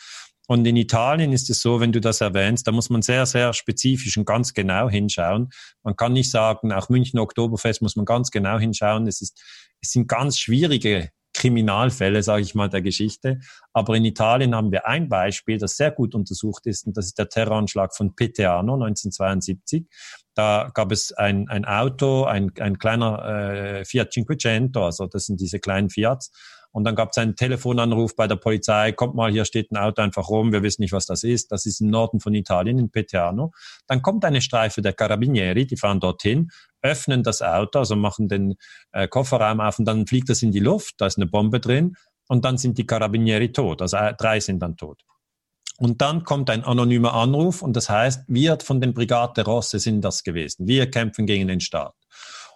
Und 0.48 0.66
in 0.68 0.76
Italien 0.76 1.34
ist 1.34 1.50
es 1.50 1.62
so, 1.62 1.80
wenn 1.80 1.92
du 1.92 2.00
das 2.00 2.22
erwähnst, 2.22 2.68
da 2.68 2.72
muss 2.72 2.92
man 2.92 3.02
sehr, 3.02 3.26
sehr 3.26 3.54
spezifisch 3.54 4.16
und 4.18 4.26
ganz 4.26 4.54
genau 4.54 4.90
hinschauen. 4.90 5.50
Man 5.82 5.96
kann 5.96 6.14
nicht 6.14 6.30
sagen, 6.30 6.72
auch 6.72 6.90
München 6.90 7.20
Oktoberfest 7.20 7.82
muss 7.82 7.96
man 7.96 8.06
ganz 8.06 8.30
genau 8.30 8.60
hinschauen. 8.60 9.08
Es 9.08 9.22
ist, 9.22 9.42
es 9.82 9.92
sind 9.92 10.08
ganz 10.08 10.38
schwierige 10.38 11.10
Kriminalfälle, 11.46 12.24
sage 12.24 12.42
ich 12.42 12.56
mal, 12.56 12.70
der 12.70 12.82
Geschichte. 12.82 13.40
Aber 13.72 13.96
in 13.96 14.04
Italien 14.04 14.56
haben 14.56 14.72
wir 14.72 14.88
ein 14.88 15.10
Beispiel, 15.10 15.60
das 15.60 15.78
sehr 15.78 15.92
gut 15.92 16.16
untersucht 16.16 16.66
ist, 16.66 16.88
und 16.88 16.98
das 16.98 17.06
ist 17.06 17.20
der 17.20 17.30
Terroranschlag 17.30 17.96
von 17.96 18.16
Peteano 18.16 18.74
1972. 18.74 19.86
Da 20.34 20.72
gab 20.74 20.92
es 20.92 21.14
ein, 21.14 21.48
ein 21.48 21.64
Auto, 21.64 22.24
ein, 22.24 22.52
ein 22.60 22.80
kleiner 22.80 23.26
äh, 23.26 23.86
Fiat 23.86 24.12
Cinquecento, 24.12 24.86
also 24.86 25.06
das 25.06 25.28
sind 25.28 25.40
diese 25.40 25.60
kleinen 25.60 25.92
Fiats, 25.92 26.32
und 26.76 26.84
dann 26.84 26.94
gab 26.94 27.12
es 27.12 27.18
einen 27.18 27.38
Telefonanruf 27.38 28.18
bei 28.18 28.28
der 28.28 28.36
Polizei, 28.36 28.92
kommt 28.92 29.16
mal, 29.16 29.32
hier 29.32 29.46
steht 29.46 29.72
ein 29.72 29.78
Auto 29.78 30.02
einfach 30.02 30.28
rum, 30.28 30.52
wir 30.52 30.62
wissen 30.62 30.82
nicht, 30.82 30.92
was 30.92 31.06
das 31.06 31.24
ist. 31.24 31.54
Das 31.54 31.66
ist 31.66 31.80
im 31.80 31.90
Norden 31.90 32.20
von 32.20 32.34
Italien, 32.34 32.78
in 32.78 32.90
Peteano. 32.90 33.54
Dann 33.88 34.02
kommt 34.02 34.26
eine 34.26 34.42
Streife 34.42 34.82
der 34.82 34.92
Carabinieri, 34.92 35.66
die 35.66 35.78
fahren 35.78 36.02
dorthin, 36.02 36.52
öffnen 36.82 37.24
das 37.24 37.42
Auto, 37.42 37.80
also 37.80 37.96
machen 37.96 38.28
den 38.28 38.56
äh, 38.92 39.08
Kofferraum 39.08 39.62
auf 39.62 39.80
und 39.80 39.86
dann 39.86 40.06
fliegt 40.06 40.28
das 40.28 40.42
in 40.42 40.52
die 40.52 40.60
Luft, 40.60 40.96
da 40.98 41.06
ist 41.06 41.18
eine 41.18 41.28
Bombe 41.28 41.62
drin 41.62 41.96
und 42.28 42.44
dann 42.44 42.58
sind 42.58 42.78
die 42.78 42.86
Carabinieri 42.86 43.54
tot, 43.54 43.82
also 43.82 43.96
äh, 43.96 44.14
drei 44.14 44.42
sind 44.42 44.60
dann 44.60 44.76
tot. 44.76 45.02
Und 45.78 46.02
dann 46.02 46.26
kommt 46.26 46.50
ein 46.50 46.66
anonymer 46.66 47.14
Anruf 47.14 47.62
und 47.62 47.78
das 47.78 47.90
heißt, 47.90 48.26
wir 48.28 48.58
von 48.62 48.82
den 48.82 48.94
Brigade 48.94 49.46
Rosse 49.46 49.80
sind 49.80 50.02
das 50.02 50.24
gewesen. 50.24 50.68
Wir 50.68 50.92
kämpfen 50.92 51.26
gegen 51.26 51.48
den 51.48 51.62
Staat. 51.62 51.96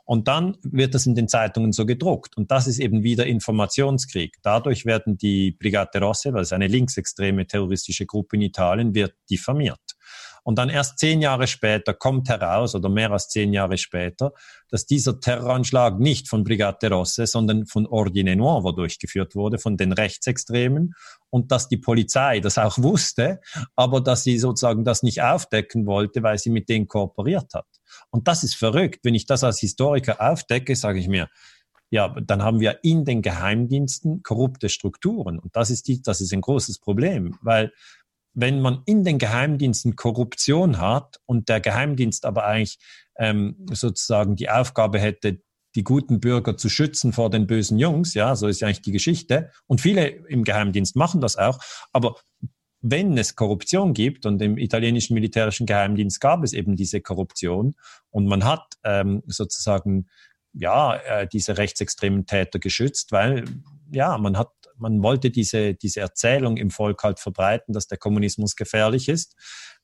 Und 0.09 0.27
dann 0.27 0.57
wird 0.63 0.95
das 0.95 1.05
in 1.05 1.13
den 1.13 1.27
Zeitungen 1.27 1.71
so 1.71 1.85
gedruckt. 1.85 2.35
Und 2.35 2.49
das 2.49 2.65
ist 2.65 2.79
eben 2.79 3.03
wieder 3.03 3.27
Informationskrieg. 3.27 4.37
Dadurch 4.41 4.87
werden 4.87 5.19
die 5.19 5.51
Brigate 5.51 5.99
Rosse, 5.99 6.33
weil 6.33 6.41
es 6.41 6.51
eine 6.51 6.65
linksextreme 6.65 7.45
terroristische 7.45 8.07
Gruppe 8.07 8.37
in 8.37 8.41
Italien, 8.41 8.95
wird 8.95 9.13
diffamiert. 9.29 9.98
Und 10.43 10.57
dann 10.57 10.69
erst 10.69 10.99
zehn 10.99 11.21
Jahre 11.21 11.47
später 11.47 11.93
kommt 11.93 12.29
heraus, 12.29 12.75
oder 12.75 12.89
mehr 12.89 13.11
als 13.11 13.29
zehn 13.29 13.53
Jahre 13.53 13.77
später, 13.77 14.33
dass 14.69 14.85
dieser 14.85 15.19
Terroranschlag 15.19 15.99
nicht 15.99 16.27
von 16.27 16.43
Brigate 16.43 16.89
Rosse, 16.89 17.27
sondern 17.27 17.65
von 17.65 17.87
Ordine 17.87 18.35
Nuovo 18.35 18.71
durchgeführt 18.71 19.35
wurde, 19.35 19.57
von 19.57 19.77
den 19.77 19.93
Rechtsextremen, 19.93 20.93
und 21.29 21.51
dass 21.51 21.67
die 21.67 21.77
Polizei 21.77 22.39
das 22.39 22.57
auch 22.57 22.77
wusste, 22.81 23.39
aber 23.75 24.01
dass 24.01 24.23
sie 24.23 24.37
sozusagen 24.37 24.83
das 24.83 25.03
nicht 25.03 25.21
aufdecken 25.21 25.85
wollte, 25.85 26.23
weil 26.23 26.37
sie 26.37 26.49
mit 26.49 26.69
denen 26.69 26.87
kooperiert 26.87 27.53
hat. 27.53 27.67
Und 28.09 28.27
das 28.27 28.43
ist 28.43 28.55
verrückt. 28.55 28.99
Wenn 29.03 29.15
ich 29.15 29.25
das 29.25 29.43
als 29.43 29.59
Historiker 29.59 30.21
aufdecke, 30.21 30.75
sage 30.75 30.99
ich 30.99 31.07
mir, 31.07 31.27
ja, 31.91 32.09
dann 32.21 32.43
haben 32.43 32.59
wir 32.59 32.83
in 32.83 33.03
den 33.03 33.21
Geheimdiensten 33.21 34.21
korrupte 34.21 34.69
Strukturen. 34.69 35.39
Und 35.39 35.55
das 35.55 35.71
ist, 35.71 35.87
die, 35.87 36.01
das 36.01 36.21
ist 36.21 36.33
ein 36.33 36.41
großes 36.41 36.79
Problem, 36.79 37.37
weil 37.41 37.73
wenn 38.39 38.61
man 38.61 38.81
in 38.85 39.03
den 39.03 39.17
Geheimdiensten 39.17 39.95
Korruption 39.95 40.79
hat 40.79 41.19
und 41.25 41.49
der 41.49 41.59
Geheimdienst 41.59 42.25
aber 42.25 42.45
eigentlich 42.45 42.79
ähm, 43.17 43.65
sozusagen 43.71 44.35
die 44.35 44.49
Aufgabe 44.49 44.99
hätte, 44.99 45.41
die 45.75 45.83
guten 45.83 46.19
Bürger 46.19 46.57
zu 46.57 46.69
schützen 46.69 47.13
vor 47.13 47.29
den 47.29 47.45
bösen 47.47 47.77
Jungs, 47.77 48.13
ja, 48.13 48.35
so 48.35 48.47
ist 48.47 48.61
ja 48.61 48.67
eigentlich 48.67 48.81
die 48.81 48.91
Geschichte. 48.91 49.51
Und 49.67 49.81
viele 49.81 50.07
im 50.07 50.43
Geheimdienst 50.43 50.95
machen 50.95 51.21
das 51.21 51.35
auch. 51.35 51.59
Aber 51.91 52.15
wenn 52.81 53.17
es 53.17 53.35
Korruption 53.35 53.93
gibt, 53.93 54.25
und 54.25 54.41
im 54.41 54.57
italienischen 54.57 55.13
militärischen 55.13 55.67
Geheimdienst 55.67 56.21
gab 56.21 56.43
es 56.43 56.53
eben 56.53 56.75
diese 56.75 57.01
Korruption, 57.01 57.75
und 58.09 58.25
man 58.25 58.45
hat 58.45 58.63
ähm, 58.83 59.21
sozusagen 59.27 60.07
ja 60.53 60.95
äh, 60.95 61.27
diese 61.27 61.57
rechtsextremen 61.57 62.25
Täter 62.25 62.57
geschützt, 62.59 63.11
weil 63.11 63.43
ja 63.91 64.17
man 64.17 64.37
hat 64.37 64.49
man 64.79 65.03
wollte 65.03 65.29
diese 65.31 65.75
diese 65.75 65.99
Erzählung 66.01 66.57
im 66.57 66.71
Volk 66.71 67.03
halt 67.03 67.19
verbreiten, 67.19 67.73
dass 67.73 67.87
der 67.87 67.97
Kommunismus 67.97 68.55
gefährlich 68.55 69.09
ist, 69.09 69.35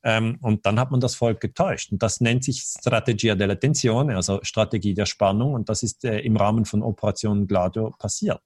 ähm, 0.05 0.37
und 0.41 0.65
dann 0.67 0.79
hat 0.79 0.91
man 0.91 0.99
das 0.99 1.15
Volk 1.15 1.41
getäuscht. 1.41 1.91
Und 1.91 2.03
das 2.03 2.21
nennt 2.21 2.43
sich 2.43 2.61
Strategia 2.61 3.33
della 3.33 3.55
Tensione, 3.55 4.15
also 4.15 4.39
Strategie 4.43 4.93
der 4.93 5.07
Spannung, 5.07 5.53
und 5.55 5.67
das 5.67 5.81
ist 5.81 6.05
äh, 6.05 6.19
im 6.19 6.37
Rahmen 6.37 6.65
von 6.65 6.83
Operation 6.83 7.47
Gladio 7.47 7.89
passiert. 7.97 8.43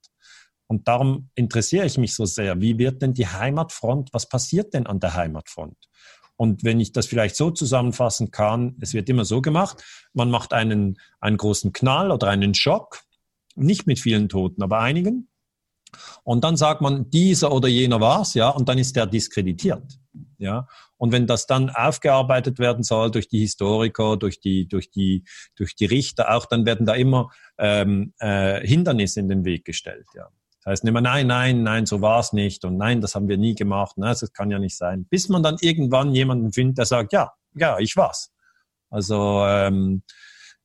Und 0.68 0.88
darum 0.88 1.30
interessiere 1.36 1.86
ich 1.86 1.98
mich 1.98 2.16
so 2.16 2.26
sehr, 2.26 2.62
wie 2.62 2.78
wird 2.78 3.02
denn 3.02 3.14
die 3.14 3.28
Heimatfront, 3.28 4.14
was 4.14 4.30
passiert 4.30 4.74
denn 4.74 4.88
an 4.88 5.00
der 5.00 5.16
Heimatfront? 5.16 5.78
Und 6.38 6.64
wenn 6.64 6.80
ich 6.80 6.94
das 6.94 7.08
vielleicht 7.08 7.36
so 7.36 7.52
zusammenfassen 7.52 8.32
kann, 8.32 8.78
es 8.80 8.94
wird 8.94 9.10
immer 9.10 9.26
so 9.26 9.42
gemacht, 9.42 9.84
man 10.14 10.30
macht 10.30 10.54
einen, 10.54 10.98
einen 11.20 11.36
großen 11.36 11.74
Knall 11.74 12.12
oder 12.12 12.30
einen 12.30 12.54
Schock, 12.54 13.02
nicht 13.56 13.88
mit 13.88 14.00
vielen 14.00 14.30
Toten, 14.30 14.64
aber 14.64 14.80
einigen. 14.80 15.29
Und 16.24 16.44
dann 16.44 16.58
sagt 16.58 16.82
man, 16.82 17.10
dieser 17.10 17.52
oder 17.52 17.68
jener 17.68 18.00
war's, 18.00 18.34
ja, 18.34 18.50
und 18.50 18.70
dann 18.70 18.78
ist 18.78 18.96
der 18.96 19.06
diskreditiert, 19.06 20.00
ja. 20.38 20.68
Und 20.98 21.12
wenn 21.12 21.28
das 21.28 21.46
dann 21.48 21.70
aufgearbeitet 21.70 22.60
werden 22.60 22.84
soll 22.84 23.10
durch 23.12 23.30
die 23.30 23.40
Historiker, 23.40 24.18
durch 24.18 24.40
die, 24.42 24.68
durch 24.68 24.92
die, 24.92 25.24
durch 25.56 25.76
die 25.76 25.86
Richter 25.86 26.36
auch, 26.36 26.46
dann 26.46 26.66
werden 26.66 26.86
da 26.86 26.94
immer 26.94 27.30
ähm, 27.58 28.14
äh, 28.20 28.66
Hindernisse 28.66 29.20
in 29.20 29.30
den 29.30 29.46
Weg 29.46 29.66
gestellt, 29.66 30.08
ja. 30.16 30.30
Das 30.64 30.72
heißt 30.72 30.86
immer, 30.86 31.02
nein, 31.02 31.28
nein, 31.28 31.64
nein, 31.64 31.86
so 31.86 32.02
war 32.02 32.20
es 32.20 32.34
nicht 32.34 32.66
und 32.66 32.76
nein, 32.76 33.00
das 33.00 33.16
haben 33.16 33.30
wir 33.30 33.38
nie 33.38 33.56
gemacht, 33.56 33.98
nein, 33.98 34.16
das 34.20 34.34
kann 34.34 34.52
ja 34.52 34.60
nicht 34.60 34.76
sein. 34.76 35.06
Bis 35.10 35.30
man 35.30 35.42
dann 35.42 35.56
irgendwann 35.62 36.14
jemanden 36.14 36.52
findet, 36.52 36.80
der 36.80 36.86
sagt, 36.86 37.14
ja, 37.14 37.32
ja, 37.56 37.80
ich 37.80 37.96
war's. 37.96 38.32
Also 38.90 39.46
ähm, 39.46 40.04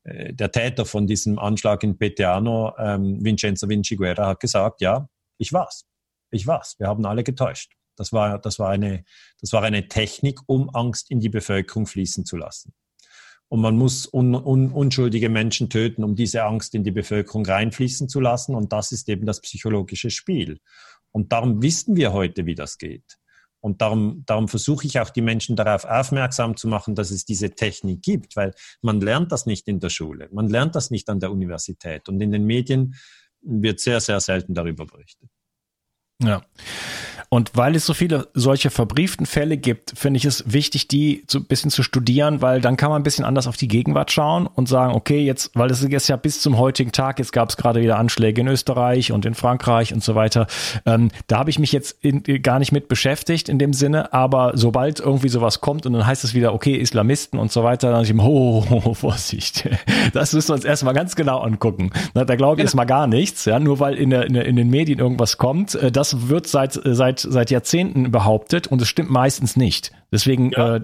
äh, 0.03 0.33
der 0.35 0.51
Täter 0.51 0.85
von 0.85 1.07
diesem 1.07 1.39
Anschlag 1.39 1.83
in 1.83 1.99
Peteano, 1.99 2.75
ähm, 2.79 3.25
Vincenzo 3.25 3.69
Vinciguerra, 3.69 4.29
hat 4.29 4.41
gesagt, 4.41 4.81
ja, 4.81 5.09
ich 5.39 5.53
war's. 5.53 5.85
Ich 6.31 6.47
war's. 6.47 6.77
Wir 6.79 6.89
haben 6.89 7.05
alle 7.07 7.25
getäuscht. 7.25 7.73
Das 7.97 8.13
war, 8.13 8.39
das 8.39 8.59
war 8.59 8.71
eine, 8.71 9.05
das 9.41 9.53
war 9.53 9.63
eine 9.63 9.89
Technik, 9.89 10.41
um 10.47 10.75
Angst 10.75 11.11
in 11.11 11.21
die 11.21 11.29
Bevölkerung 11.29 11.87
fließen 11.87 12.25
zu 12.25 12.37
lassen. 12.37 12.73
Und 13.49 13.61
man 13.61 13.77
muss 13.77 14.13
un, 14.13 14.35
un, 14.35 14.73
unschuldige 14.73 15.29
Menschen 15.29 15.71
töten, 15.71 16.03
um 16.03 16.17
diese 16.17 16.43
Angst 16.43 16.75
in 16.75 16.83
die 16.83 16.91
Bevölkerung 16.91 17.47
reinfließen 17.47 18.09
zu 18.09 18.21
lassen. 18.21 18.55
Und 18.55 18.73
das 18.73 18.91
ist 18.91 19.09
eben 19.09 19.27
das 19.27 19.41
psychologische 19.41 20.11
Spiel. 20.11 20.59
Und 21.13 21.31
darum 21.31 21.63
wissen 21.63 21.95
wir 21.95 22.13
heute, 22.13 22.47
wie 22.47 22.57
das 22.57 22.79
geht. 22.79 23.19
Und 23.61 23.81
darum, 23.81 24.25
darum 24.27 24.49
versuche 24.49 24.87
ich 24.87 25.01
auch 25.01 25.09
die 25.09 25.23
Menschen 25.23 25.57
darauf 25.57 25.87
aufmerksam 25.87 26.55
zu 26.57 26.69
machen, 26.69 26.95
dass 26.95 27.11
es 27.11 27.25
diese 27.25 27.51
Technik 27.51 28.03
gibt, 28.03 28.37
weil 28.37 28.53
man 28.83 29.01
lernt 29.01 29.33
das 29.33 29.47
nicht 29.47 29.69
in 29.69 29.81
der 29.81 29.89
Schule, 29.89 30.29
man 30.33 30.49
lernt 30.49 30.75
das 30.75 30.91
nicht 30.91 31.09
an 31.09 31.19
der 31.19 31.33
Universität 31.33 32.07
und 32.11 32.21
in 32.21 32.31
den 32.31 32.45
Medien 32.45 32.95
wird 33.45 33.81
sehr, 33.81 34.01
sehr 34.01 34.21
selten 34.21 34.55
darüber 34.55 34.87
berichtet. 34.87 35.29
Ja. 36.23 36.43
Und 37.29 37.53
weil 37.55 37.75
es 37.77 37.87
so 37.87 37.95
viele 37.95 38.29
solche 38.35 38.71
verbrieften 38.71 39.27
Fälle 39.27 39.57
gibt, 39.57 39.93
finde 39.97 40.19
ich 40.19 40.25
es 40.25 40.45
wichtig, 40.47 40.89
die 40.89 41.25
so 41.29 41.39
ein 41.39 41.45
bisschen 41.45 41.71
zu 41.71 41.83
studieren, 41.83 42.43
weil 42.43 42.61
dann 42.61 42.77
kann 42.77 42.91
man 42.91 43.01
ein 43.01 43.05
bisschen 43.05 43.25
anders 43.25 43.47
auf 43.47 43.57
die 43.57 43.69
Gegenwart 43.69 44.11
schauen 44.13 44.47
und 44.47 44.69
sagen, 44.69 44.95
okay, 44.95 45.25
jetzt, 45.25 45.51
weil 45.55 45.71
es 45.71 45.83
ist 45.83 46.09
ja 46.09 46.17
bis 46.17 46.41
zum 46.41 46.59
heutigen 46.59 46.93
Tag, 46.93 47.19
jetzt 47.19 47.33
gab 47.33 47.49
es 47.49 47.57
gerade 47.57 47.81
wieder 47.81 47.99
Anschläge 47.99 48.41
in 48.41 48.49
Österreich 48.49 49.13
und 49.13 49.27
in 49.27 49.35
Frankreich 49.35 49.93
und 49.93 50.03
so 50.03 50.15
weiter. 50.15 50.47
Ähm, 50.87 51.11
da 51.27 51.39
habe 51.39 51.51
ich 51.51 51.59
mich 51.59 51.73
jetzt 51.73 51.97
in, 52.03 52.23
gar 52.43 52.59
nicht 52.59 52.73
mit 52.73 52.89
beschäftigt 52.89 53.49
in 53.49 53.59
dem 53.59 53.73
Sinne, 53.73 54.13
aber 54.13 54.53
sobald 54.55 55.01
irgendwie 55.01 55.29
sowas 55.29 55.61
kommt 55.61 55.87
und 55.87 55.93
dann 55.93 56.07
heißt 56.07 56.25
es 56.25 56.35
wieder, 56.35 56.55
okay, 56.55 56.75
Islamisten 56.75 57.39
und 57.39 57.53
so 57.53 57.65
weiter, 57.65 57.91
dann 57.91 58.05
ich 58.05 58.15
oh, 58.15 58.65
oh, 58.71 58.83
oh, 58.85 58.95
Vorsicht. 58.95 59.69
Das 60.13 60.33
müssen 60.33 60.49
wir 60.51 60.55
uns 60.55 60.65
erstmal 60.65 60.95
ganz 60.95 61.17
genau 61.17 61.39
angucken. 61.39 61.91
Da, 62.15 62.25
da 62.25 62.37
glaube 62.37 62.61
ich 62.61 62.65
erstmal 62.65 62.87
gar 62.87 63.07
nichts, 63.07 63.45
ja, 63.45 63.59
nur 63.59 63.81
weil 63.81 63.95
in, 63.95 64.11
der, 64.11 64.27
in, 64.27 64.35
der, 64.35 64.47
in 64.47 64.57
den 64.57 64.71
Medien 64.71 64.99
irgendwas 64.99 65.39
kommt. 65.39 65.75
Äh, 65.75 65.91
das 65.91 66.29
wird 66.29 66.47
seit, 66.47 66.81
seit 66.85 67.14
seit 67.21 67.51
Jahrzehnten 67.51 68.11
behauptet 68.11 68.67
und 68.67 68.81
es 68.83 68.89
stimmt 68.89 69.11
meistens 69.11 69.57
nicht. 69.57 69.93
Deswegen 70.11 70.51
ja. 70.51 70.77
äh, 70.77 70.81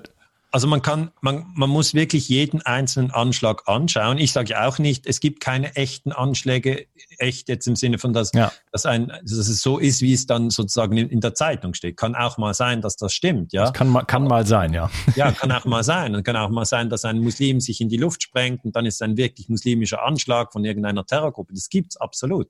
also 0.53 0.67
man 0.67 0.83
kann, 0.83 1.11
man, 1.21 1.47
man 1.55 1.71
muss 1.71 1.95
wirklich 1.95 2.29
jeden 2.29 2.61
einzelnen 2.63 3.13
Anschlag 3.13 3.69
anschauen. 3.69 4.19
Ich 4.19 4.33
sage 4.33 4.51
ja 4.51 4.67
auch 4.67 4.79
nicht, 4.79 5.07
es 5.07 5.21
gibt 5.21 5.41
keine 5.41 5.77
echten 5.77 6.11
Anschläge, 6.11 6.87
echt 7.19 7.49
jetzt 7.49 7.69
im 7.69 7.77
Sinne 7.77 7.99
von, 7.99 8.13
dass, 8.13 8.33
ja. 8.35 8.51
dass, 8.73 8.85
ein, 8.85 9.09
dass 9.09 9.33
es 9.33 9.61
so 9.63 9.79
ist, 9.79 10.03
wie 10.03 10.13
es 10.13 10.27
dann 10.27 10.51
sozusagen 10.51 10.97
in, 10.97 11.09
in, 11.09 11.21
der 11.21 11.35
Zeitung 11.35 11.75
steht. 11.75 11.97
Kann 11.97 12.17
auch 12.17 12.37
mal 12.37 12.55
sein, 12.55 12.81
dass 12.81 12.97
das 12.97 13.13
stimmt, 13.13 13.53
ja. 13.53 13.63
Das 13.63 13.73
kann, 13.73 13.95
kann 14.07 14.25
mal 14.25 14.45
sein, 14.45 14.73
ja. 14.73 14.91
Ja, 15.15 15.31
kann 15.33 15.53
auch 15.53 15.65
mal 15.67 15.85
sein. 15.85 16.17
Und 16.17 16.25
kann 16.25 16.37
auch 16.37 16.51
mal 16.51 16.65
sein, 16.65 16.91
dass 16.91 17.05
ein 17.05 17.21
Muslim 17.21 17.61
sich 17.61 17.81
in 17.81 17.89
die 17.89 17.97
Luft 17.97 18.23
sprengt 18.23 18.65
und 18.65 18.75
dann 18.75 18.87
ist 18.87 18.97
es 18.97 19.03
ein 19.03 19.17
wirklich 19.17 19.49
muslimischer 19.49 20.03
Anschlag 20.05 20.53
von 20.53 20.65
irgendeiner 20.65 21.07
Terrorgruppe. 21.07 21.55
Das 21.55 21.69
gibt's 21.69 21.97
absolut 21.97 22.49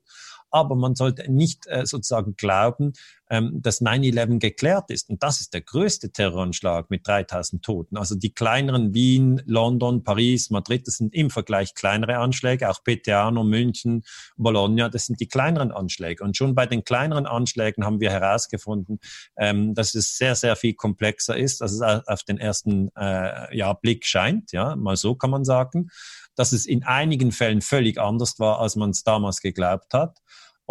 aber 0.51 0.75
man 0.75 0.95
sollte 0.95 1.31
nicht 1.31 1.65
äh, 1.67 1.85
sozusagen 1.85 2.35
glauben, 2.35 2.93
ähm, 3.31 3.61
dass 3.61 3.81
9-11 3.81 4.39
geklärt 4.39 4.91
ist. 4.91 5.09
Und 5.09 5.23
das 5.23 5.39
ist 5.39 5.53
der 5.53 5.61
größte 5.61 6.11
Terroranschlag 6.11 6.89
mit 6.89 7.07
3000 7.07 7.63
Toten. 7.63 7.95
Also 7.95 8.15
die 8.15 8.33
kleineren 8.33 8.93
Wien, 8.93 9.41
London, 9.45 10.03
Paris, 10.03 10.49
Madrid, 10.49 10.85
das 10.85 10.97
sind 10.97 11.15
im 11.15 11.29
Vergleich 11.29 11.73
kleinere 11.73 12.17
Anschläge. 12.17 12.69
Auch 12.69 12.83
Peteano, 12.83 13.45
München, 13.45 14.03
Bologna, 14.35 14.89
das 14.89 15.05
sind 15.05 15.21
die 15.21 15.29
kleineren 15.29 15.71
Anschläge. 15.71 16.25
Und 16.25 16.35
schon 16.35 16.55
bei 16.55 16.65
den 16.65 16.83
kleineren 16.83 17.25
Anschlägen 17.25 17.85
haben 17.85 18.01
wir 18.01 18.11
herausgefunden, 18.11 18.99
ähm, 19.37 19.73
dass 19.75 19.95
es 19.95 20.17
sehr, 20.17 20.35
sehr 20.35 20.57
viel 20.57 20.73
komplexer 20.73 21.37
ist, 21.37 21.61
als 21.61 21.71
es 21.71 21.81
auf 21.81 22.23
den 22.23 22.37
ersten 22.37 22.89
äh, 22.97 23.57
ja, 23.57 23.71
Blick 23.71 24.05
scheint. 24.05 24.51
Ja, 24.51 24.75
mal 24.75 24.97
so 24.97 25.15
kann 25.15 25.29
man 25.29 25.45
sagen 25.45 25.89
dass 26.35 26.53
es 26.53 26.65
in 26.65 26.83
einigen 26.83 27.33
Fällen 27.33 27.61
völlig 27.61 27.99
anders 27.99 28.39
war, 28.39 28.59
als 28.59 28.77
man 28.77 28.91
es 28.91 29.03
damals 29.03 29.41
geglaubt 29.41 29.93
hat. 29.93 30.17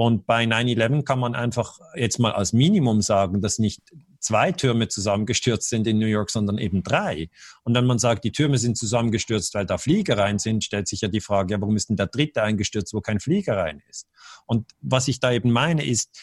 Und 0.00 0.24
bei 0.24 0.44
9-11 0.44 1.04
kann 1.04 1.18
man 1.18 1.34
einfach 1.34 1.78
jetzt 1.94 2.18
mal 2.18 2.32
als 2.32 2.54
Minimum 2.54 3.02
sagen, 3.02 3.42
dass 3.42 3.58
nicht 3.58 3.82
zwei 4.18 4.50
Türme 4.50 4.88
zusammengestürzt 4.88 5.68
sind 5.68 5.86
in 5.86 5.98
New 5.98 6.06
York, 6.06 6.30
sondern 6.30 6.56
eben 6.56 6.82
drei. 6.82 7.28
Und 7.64 7.74
wenn 7.74 7.84
man 7.84 7.98
sagt, 7.98 8.24
die 8.24 8.32
Türme 8.32 8.56
sind 8.56 8.78
zusammengestürzt, 8.78 9.52
weil 9.52 9.66
da 9.66 9.76
Flieger 9.76 10.16
rein 10.16 10.38
sind, 10.38 10.64
stellt 10.64 10.88
sich 10.88 11.02
ja 11.02 11.08
die 11.08 11.20
Frage, 11.20 11.52
ja, 11.52 11.60
warum 11.60 11.76
ist 11.76 11.90
denn 11.90 11.96
der 11.96 12.06
dritte 12.06 12.42
eingestürzt, 12.42 12.94
wo 12.94 13.02
kein 13.02 13.20
Flieger 13.20 13.58
rein 13.58 13.82
ist? 13.90 14.08
Und 14.46 14.70
was 14.80 15.06
ich 15.06 15.20
da 15.20 15.32
eben 15.32 15.50
meine 15.50 15.84
ist, 15.84 16.18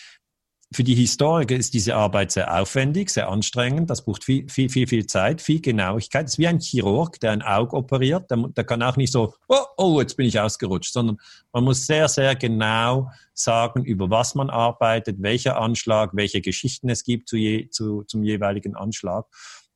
für 0.73 0.84
die 0.84 0.95
Historiker 0.95 1.56
ist 1.56 1.73
diese 1.73 1.95
Arbeit 1.95 2.32
sehr 2.32 2.53
aufwendig, 2.53 3.10
sehr 3.10 3.30
anstrengend. 3.30 3.89
Das 3.89 4.03
braucht 4.03 4.25
viel, 4.25 4.49
viel, 4.49 4.69
viel, 4.69 4.86
viel 4.86 5.06
Zeit, 5.06 5.41
viel 5.41 5.62
Genauigkeit. 5.62 6.25
Es 6.25 6.34
ist 6.34 6.39
wie 6.39 6.47
ein 6.47 6.60
Chirurg, 6.60 7.19
der 7.21 7.32
ein 7.32 7.41
Auge 7.41 7.75
operiert. 7.77 8.30
Der, 8.30 8.38
der 8.49 8.63
kann 8.65 8.84
auch 8.84 8.97
nicht 8.97 9.13
so, 9.13 9.34
oh, 9.47 9.63
oh, 9.77 10.01
jetzt 10.01 10.17
bin 10.17 10.25
ich 10.25 10.39
ausgerutscht, 10.39 10.91
sondern 10.91 11.19
man 11.53 11.63
muss 11.63 11.86
sehr, 11.86 12.10
sehr 12.10 12.36
genau 12.36 13.10
sagen, 13.34 13.86
über 13.86 14.10
was 14.10 14.36
man 14.36 14.49
arbeitet, 14.49 15.21
welcher 15.21 15.58
Anschlag, 15.58 16.12
welche 16.13 16.41
Geschichten 16.41 16.89
es 16.89 17.06
gibt 17.06 17.30
zu 17.30 17.38
je, 17.38 17.69
zu, 17.69 18.03
zum 18.03 18.23
jeweiligen 18.23 18.75
Anschlag. 18.75 19.25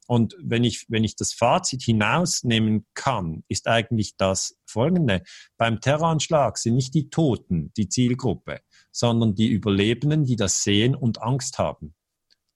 Und 0.08 0.36
wenn 0.42 0.66
ich, 0.66 0.88
wenn 0.90 1.06
ich 1.06 1.16
das 1.16 1.32
Fazit 1.32 1.84
hinausnehmen 1.84 2.86
kann, 2.96 3.46
ist 3.48 3.70
eigentlich 3.70 4.18
das 4.18 4.58
folgende. 4.66 5.24
Beim 5.56 5.80
Terroranschlag 5.80 6.58
sind 6.58 6.76
nicht 6.76 6.94
die 6.94 7.10
Toten 7.10 7.72
die 7.78 7.88
Zielgruppe, 7.88 8.60
sondern 8.92 9.36
die 9.36 9.48
Überlebenden, 9.48 10.26
die 10.26 10.36
das 10.36 10.64
sehen 10.64 10.96
und 10.96 11.22
Angst 11.22 11.58
haben. 11.58 11.96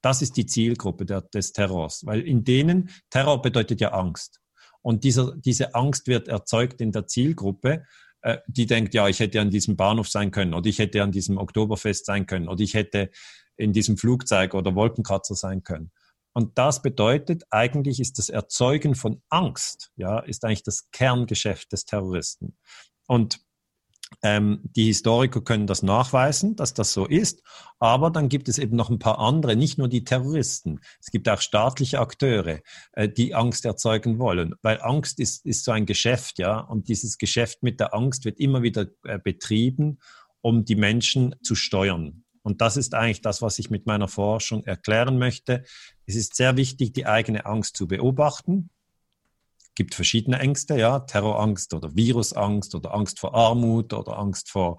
Das 0.01 0.21
ist 0.21 0.37
die 0.37 0.45
Zielgruppe 0.45 1.05
der, 1.05 1.21
des 1.21 1.51
Terrors, 1.51 2.05
weil 2.05 2.21
in 2.21 2.43
denen 2.43 2.89
Terror 3.09 3.41
bedeutet 3.41 3.81
ja 3.81 3.91
Angst. 3.93 4.39
Und 4.81 5.03
dieser, 5.03 5.35
diese 5.35 5.73
Angst 5.73 6.07
wird 6.07 6.27
erzeugt 6.27 6.79
in 6.79 6.91
der 6.91 7.07
Zielgruppe, 7.07 7.85
äh, 8.21 8.37
die 8.47 8.67
denkt, 8.67 8.93
ja, 8.93 9.07
ich 9.07 9.19
hätte 9.19 9.41
an 9.41 9.49
diesem 9.49 9.75
Bahnhof 9.75 10.07
sein 10.07 10.31
können 10.31 10.53
oder 10.53 10.69
ich 10.69 10.79
hätte 10.79 11.01
an 11.01 11.11
diesem 11.11 11.37
Oktoberfest 11.37 12.05
sein 12.05 12.27
können 12.27 12.47
oder 12.47 12.61
ich 12.61 12.73
hätte 12.73 13.09
in 13.57 13.73
diesem 13.73 13.97
Flugzeug 13.97 14.53
oder 14.53 14.75
Wolkenkratzer 14.75 15.35
sein 15.35 15.63
können. 15.63 15.91
Und 16.33 16.57
das 16.57 16.81
bedeutet, 16.81 17.43
eigentlich 17.49 17.99
ist 17.99 18.17
das 18.17 18.29
Erzeugen 18.29 18.93
von 18.95 19.21
Angst, 19.29 19.91
ja, 19.95 20.19
ist 20.19 20.43
eigentlich 20.43 20.63
das 20.63 20.89
Kerngeschäft 20.91 21.71
des 21.71 21.85
Terroristen. 21.85 22.57
Und 23.07 23.39
ähm, 24.21 24.59
die 24.63 24.85
Historiker 24.85 25.41
können 25.41 25.67
das 25.67 25.83
nachweisen, 25.83 26.55
dass 26.55 26.73
das 26.73 26.93
so 26.93 27.05
ist, 27.05 27.41
aber 27.79 28.11
dann 28.11 28.29
gibt 28.29 28.49
es 28.49 28.57
eben 28.57 28.75
noch 28.75 28.89
ein 28.89 28.99
paar 28.99 29.19
andere, 29.19 29.55
nicht 29.55 29.77
nur 29.77 29.87
die 29.87 30.03
Terroristen. 30.03 30.79
Es 30.99 31.11
gibt 31.11 31.27
auch 31.29 31.41
staatliche 31.41 31.99
Akteure, 31.99 32.59
äh, 32.93 33.09
die 33.09 33.35
Angst 33.35 33.65
erzeugen 33.65 34.19
wollen, 34.19 34.55
weil 34.61 34.79
Angst 34.81 35.19
ist, 35.19 35.45
ist 35.45 35.65
so 35.65 35.71
ein 35.71 35.85
Geschäft, 35.85 36.39
ja, 36.39 36.59
und 36.59 36.87
dieses 36.87 37.17
Geschäft 37.17 37.63
mit 37.63 37.79
der 37.79 37.93
Angst 37.93 38.25
wird 38.25 38.39
immer 38.39 38.61
wieder 38.61 38.87
äh, 39.03 39.19
betrieben, 39.19 39.99
um 40.41 40.65
die 40.65 40.75
Menschen 40.75 41.35
zu 41.41 41.55
steuern. 41.55 42.23
Und 42.43 42.61
das 42.61 42.77
ist 42.77 42.93
eigentlich 42.93 43.21
das, 43.21 43.41
was 43.41 43.57
ich 43.57 43.71
mit 43.71 43.87
meiner 43.87 44.07
Forschung 44.07 44.63
erklären 44.65 45.17
möchte. 45.17 45.63
Es 46.05 46.15
ist 46.15 46.35
sehr 46.35 46.57
wichtig, 46.57 46.93
die 46.93 47.07
eigene 47.07 47.47
Angst 47.47 47.75
zu 47.75 47.87
beobachten, 47.87 48.69
gibt 49.75 49.95
verschiedene 49.95 50.39
Ängste, 50.39 50.77
ja, 50.77 50.99
Terrorangst 50.99 51.73
oder 51.73 51.95
Virusangst 51.95 52.73
oder 52.75 52.93
Angst 52.93 53.19
vor 53.19 53.35
Armut 53.35 53.93
oder 53.93 54.17
Angst 54.17 54.49
vor 54.49 54.77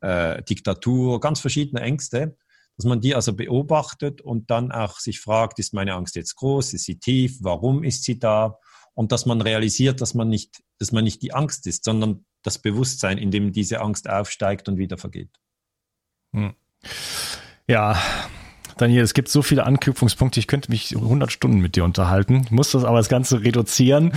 äh, 0.00 0.42
Diktatur, 0.42 1.20
ganz 1.20 1.40
verschiedene 1.40 1.80
Ängste, 1.80 2.36
dass 2.76 2.86
man 2.86 3.00
die 3.00 3.14
also 3.14 3.34
beobachtet 3.34 4.20
und 4.20 4.50
dann 4.50 4.72
auch 4.72 4.98
sich 4.98 5.20
fragt, 5.20 5.58
ist 5.58 5.74
meine 5.74 5.94
Angst 5.94 6.16
jetzt 6.16 6.36
groß, 6.36 6.74
ist 6.74 6.84
sie 6.84 6.98
tief, 6.98 7.38
warum 7.40 7.82
ist 7.82 8.04
sie 8.04 8.18
da? 8.18 8.58
Und 8.94 9.12
dass 9.12 9.26
man 9.26 9.40
realisiert, 9.40 10.00
dass 10.00 10.14
man 10.14 10.28
nicht, 10.28 10.62
dass 10.78 10.92
man 10.92 11.04
nicht 11.04 11.22
die 11.22 11.32
Angst 11.32 11.66
ist, 11.66 11.84
sondern 11.84 12.26
das 12.42 12.58
Bewusstsein, 12.58 13.18
in 13.18 13.30
dem 13.30 13.52
diese 13.52 13.80
Angst 13.80 14.08
aufsteigt 14.08 14.68
und 14.68 14.76
wieder 14.76 14.98
vergeht. 14.98 15.30
Hm. 16.32 16.54
Ja, 17.66 18.00
Daniel, 18.76 19.02
es 19.02 19.14
gibt 19.14 19.28
so 19.28 19.42
viele 19.42 19.64
Anknüpfungspunkte, 19.64 20.40
ich 20.40 20.46
könnte 20.46 20.70
mich 20.70 20.94
100 20.94 21.30
Stunden 21.30 21.58
mit 21.58 21.76
dir 21.76 21.84
unterhalten. 21.84 22.46
Muss 22.50 22.72
das 22.72 22.84
aber 22.84 22.98
das 22.98 23.08
Ganze 23.08 23.42
reduzieren. 23.42 24.12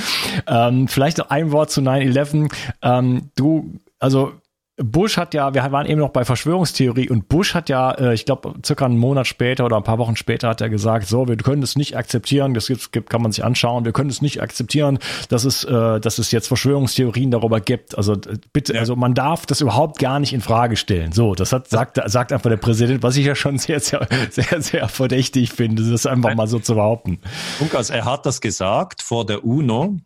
Ähm, 0.47 0.87
vielleicht 0.87 1.17
noch 1.17 1.29
ein 1.29 1.51
Wort 1.51 1.71
zu 1.71 1.81
9-11. 1.81 2.51
Ähm, 2.81 3.29
du, 3.35 3.75
also 3.99 4.33
Bush 4.77 5.17
hat 5.17 5.33
ja, 5.33 5.55
wir 5.55 5.71
waren 5.71 5.87
eben 5.87 5.99
noch 5.99 6.09
bei 6.09 6.23
Verschwörungstheorie 6.23 7.09
und 7.09 7.27
Bush 7.29 7.55
hat 7.55 7.67
ja, 7.67 7.91
äh, 7.93 8.13
ich 8.13 8.25
glaube, 8.25 8.53
circa 8.63 8.85
einen 8.85 8.99
Monat 8.99 9.25
später 9.25 9.65
oder 9.65 9.77
ein 9.77 9.83
paar 9.83 9.97
Wochen 9.97 10.15
später 10.15 10.49
hat 10.49 10.61
er 10.61 10.69
gesagt, 10.69 11.07
so, 11.07 11.27
wir 11.27 11.35
können 11.37 11.63
es 11.63 11.75
nicht 11.75 11.97
akzeptieren, 11.97 12.53
das 12.53 12.67
gibt, 12.67 13.09
kann 13.09 13.23
man 13.23 13.31
sich 13.31 13.43
anschauen, 13.43 13.85
wir 13.85 13.91
können 13.91 14.11
es 14.11 14.21
nicht 14.21 14.39
akzeptieren, 14.39 14.99
dass 15.29 15.45
es, 15.45 15.63
äh, 15.63 15.99
dass 15.99 16.19
es 16.19 16.31
jetzt 16.31 16.47
Verschwörungstheorien 16.47 17.31
darüber 17.31 17.59
gibt. 17.59 17.97
Also 17.97 18.15
bitte, 18.53 18.75
ja. 18.75 18.79
also 18.81 18.95
man 18.95 19.15
darf 19.15 19.47
das 19.47 19.61
überhaupt 19.61 19.97
gar 19.97 20.19
nicht 20.19 20.33
in 20.33 20.41
Frage 20.41 20.75
stellen. 20.75 21.11
So, 21.11 21.33
das 21.33 21.53
hat, 21.53 21.67
sagt, 21.69 21.99
sagt 22.05 22.31
einfach 22.31 22.51
der 22.51 22.57
Präsident, 22.57 23.01
was 23.01 23.17
ich 23.17 23.25
ja 23.25 23.33
schon 23.33 23.57
sehr, 23.57 23.79
sehr, 23.79 24.07
sehr, 24.29 24.61
sehr 24.61 24.87
verdächtig 24.89 25.51
finde, 25.51 25.89
das 25.89 26.05
einfach 26.05 26.35
mal 26.35 26.47
so 26.47 26.59
zu 26.59 26.75
behaupten. 26.75 27.19
Lukas, 27.59 27.89
er 27.89 28.05
hat 28.05 28.27
das 28.27 28.41
gesagt 28.41 29.01
vor 29.01 29.25
der 29.25 29.43
UNO 29.43 29.97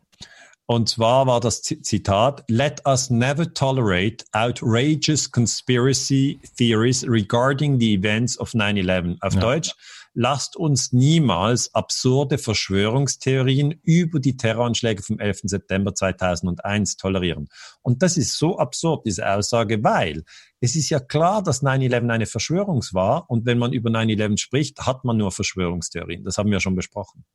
und 0.65 0.89
zwar 0.89 1.27
war 1.27 1.39
das 1.39 1.61
Zitat, 1.61 2.43
Let 2.47 2.85
us 2.85 3.09
never 3.09 3.53
tolerate 3.53 4.23
outrageous 4.31 5.29
conspiracy 5.29 6.39
theories 6.57 7.05
regarding 7.07 7.79
the 7.79 7.93
events 7.93 8.39
of 8.39 8.51
9-11. 8.51 9.17
Auf 9.21 9.33
ja. 9.33 9.39
Deutsch, 9.41 9.73
lasst 10.13 10.55
uns 10.55 10.91
niemals 10.91 11.73
absurde 11.73 12.37
Verschwörungstheorien 12.37 13.79
über 13.83 14.19
die 14.19 14.37
Terroranschläge 14.37 15.03
vom 15.03 15.19
11. 15.19 15.41
September 15.43 15.93
2001 15.93 16.97
tolerieren. 16.97 17.49
Und 17.81 18.01
das 18.01 18.17
ist 18.17 18.37
so 18.37 18.57
absurd, 18.57 19.05
diese 19.05 19.29
Aussage, 19.29 19.83
weil 19.83 20.23
es 20.59 20.75
ist 20.75 20.89
ja 20.89 20.99
klar, 20.99 21.41
dass 21.41 21.63
9-11 21.63 22.09
eine 22.09 22.25
Verschwörung 22.25 22.83
war. 22.91 23.29
Und 23.29 23.45
wenn 23.45 23.57
man 23.57 23.73
über 23.73 23.89
9-11 23.89 24.37
spricht, 24.37 24.79
hat 24.85 25.03
man 25.05 25.17
nur 25.17 25.31
Verschwörungstheorien. 25.31 26.23
Das 26.23 26.37
haben 26.37 26.51
wir 26.51 26.59
schon 26.59 26.75
besprochen. 26.75 27.25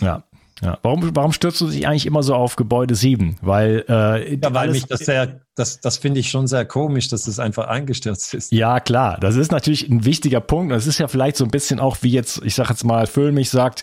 Ja, 0.00 0.24
ja. 0.62 0.78
Warum, 0.82 1.14
warum 1.14 1.32
stürzt 1.32 1.60
du 1.60 1.68
dich 1.68 1.86
eigentlich 1.86 2.06
immer 2.06 2.22
so 2.22 2.34
auf 2.34 2.56
Gebäude 2.56 2.94
7? 2.94 3.36
Weil, 3.42 3.84
äh, 3.88 4.36
ja, 4.36 4.54
weil 4.54 4.70
mich 4.70 4.86
das 4.86 5.00
sehr, 5.00 5.40
das, 5.54 5.80
das 5.80 5.98
finde 5.98 6.20
ich 6.20 6.30
schon 6.30 6.46
sehr 6.46 6.64
komisch, 6.64 7.08
dass 7.08 7.24
das 7.24 7.38
einfach 7.38 7.68
eingestürzt 7.68 8.32
ist. 8.32 8.52
Ja, 8.52 8.80
klar. 8.80 9.18
Das 9.20 9.36
ist 9.36 9.52
natürlich 9.52 9.88
ein 9.88 10.06
wichtiger 10.06 10.40
Punkt. 10.40 10.72
Das 10.72 10.86
ist 10.86 10.98
ja 10.98 11.08
vielleicht 11.08 11.36
so 11.36 11.44
ein 11.44 11.50
bisschen 11.50 11.78
auch 11.78 11.98
wie 12.00 12.10
jetzt, 12.10 12.40
ich 12.42 12.54
sage 12.54 12.70
jetzt 12.70 12.84
mal, 12.84 13.06
Füllmich 13.06 13.50
sagt, 13.50 13.82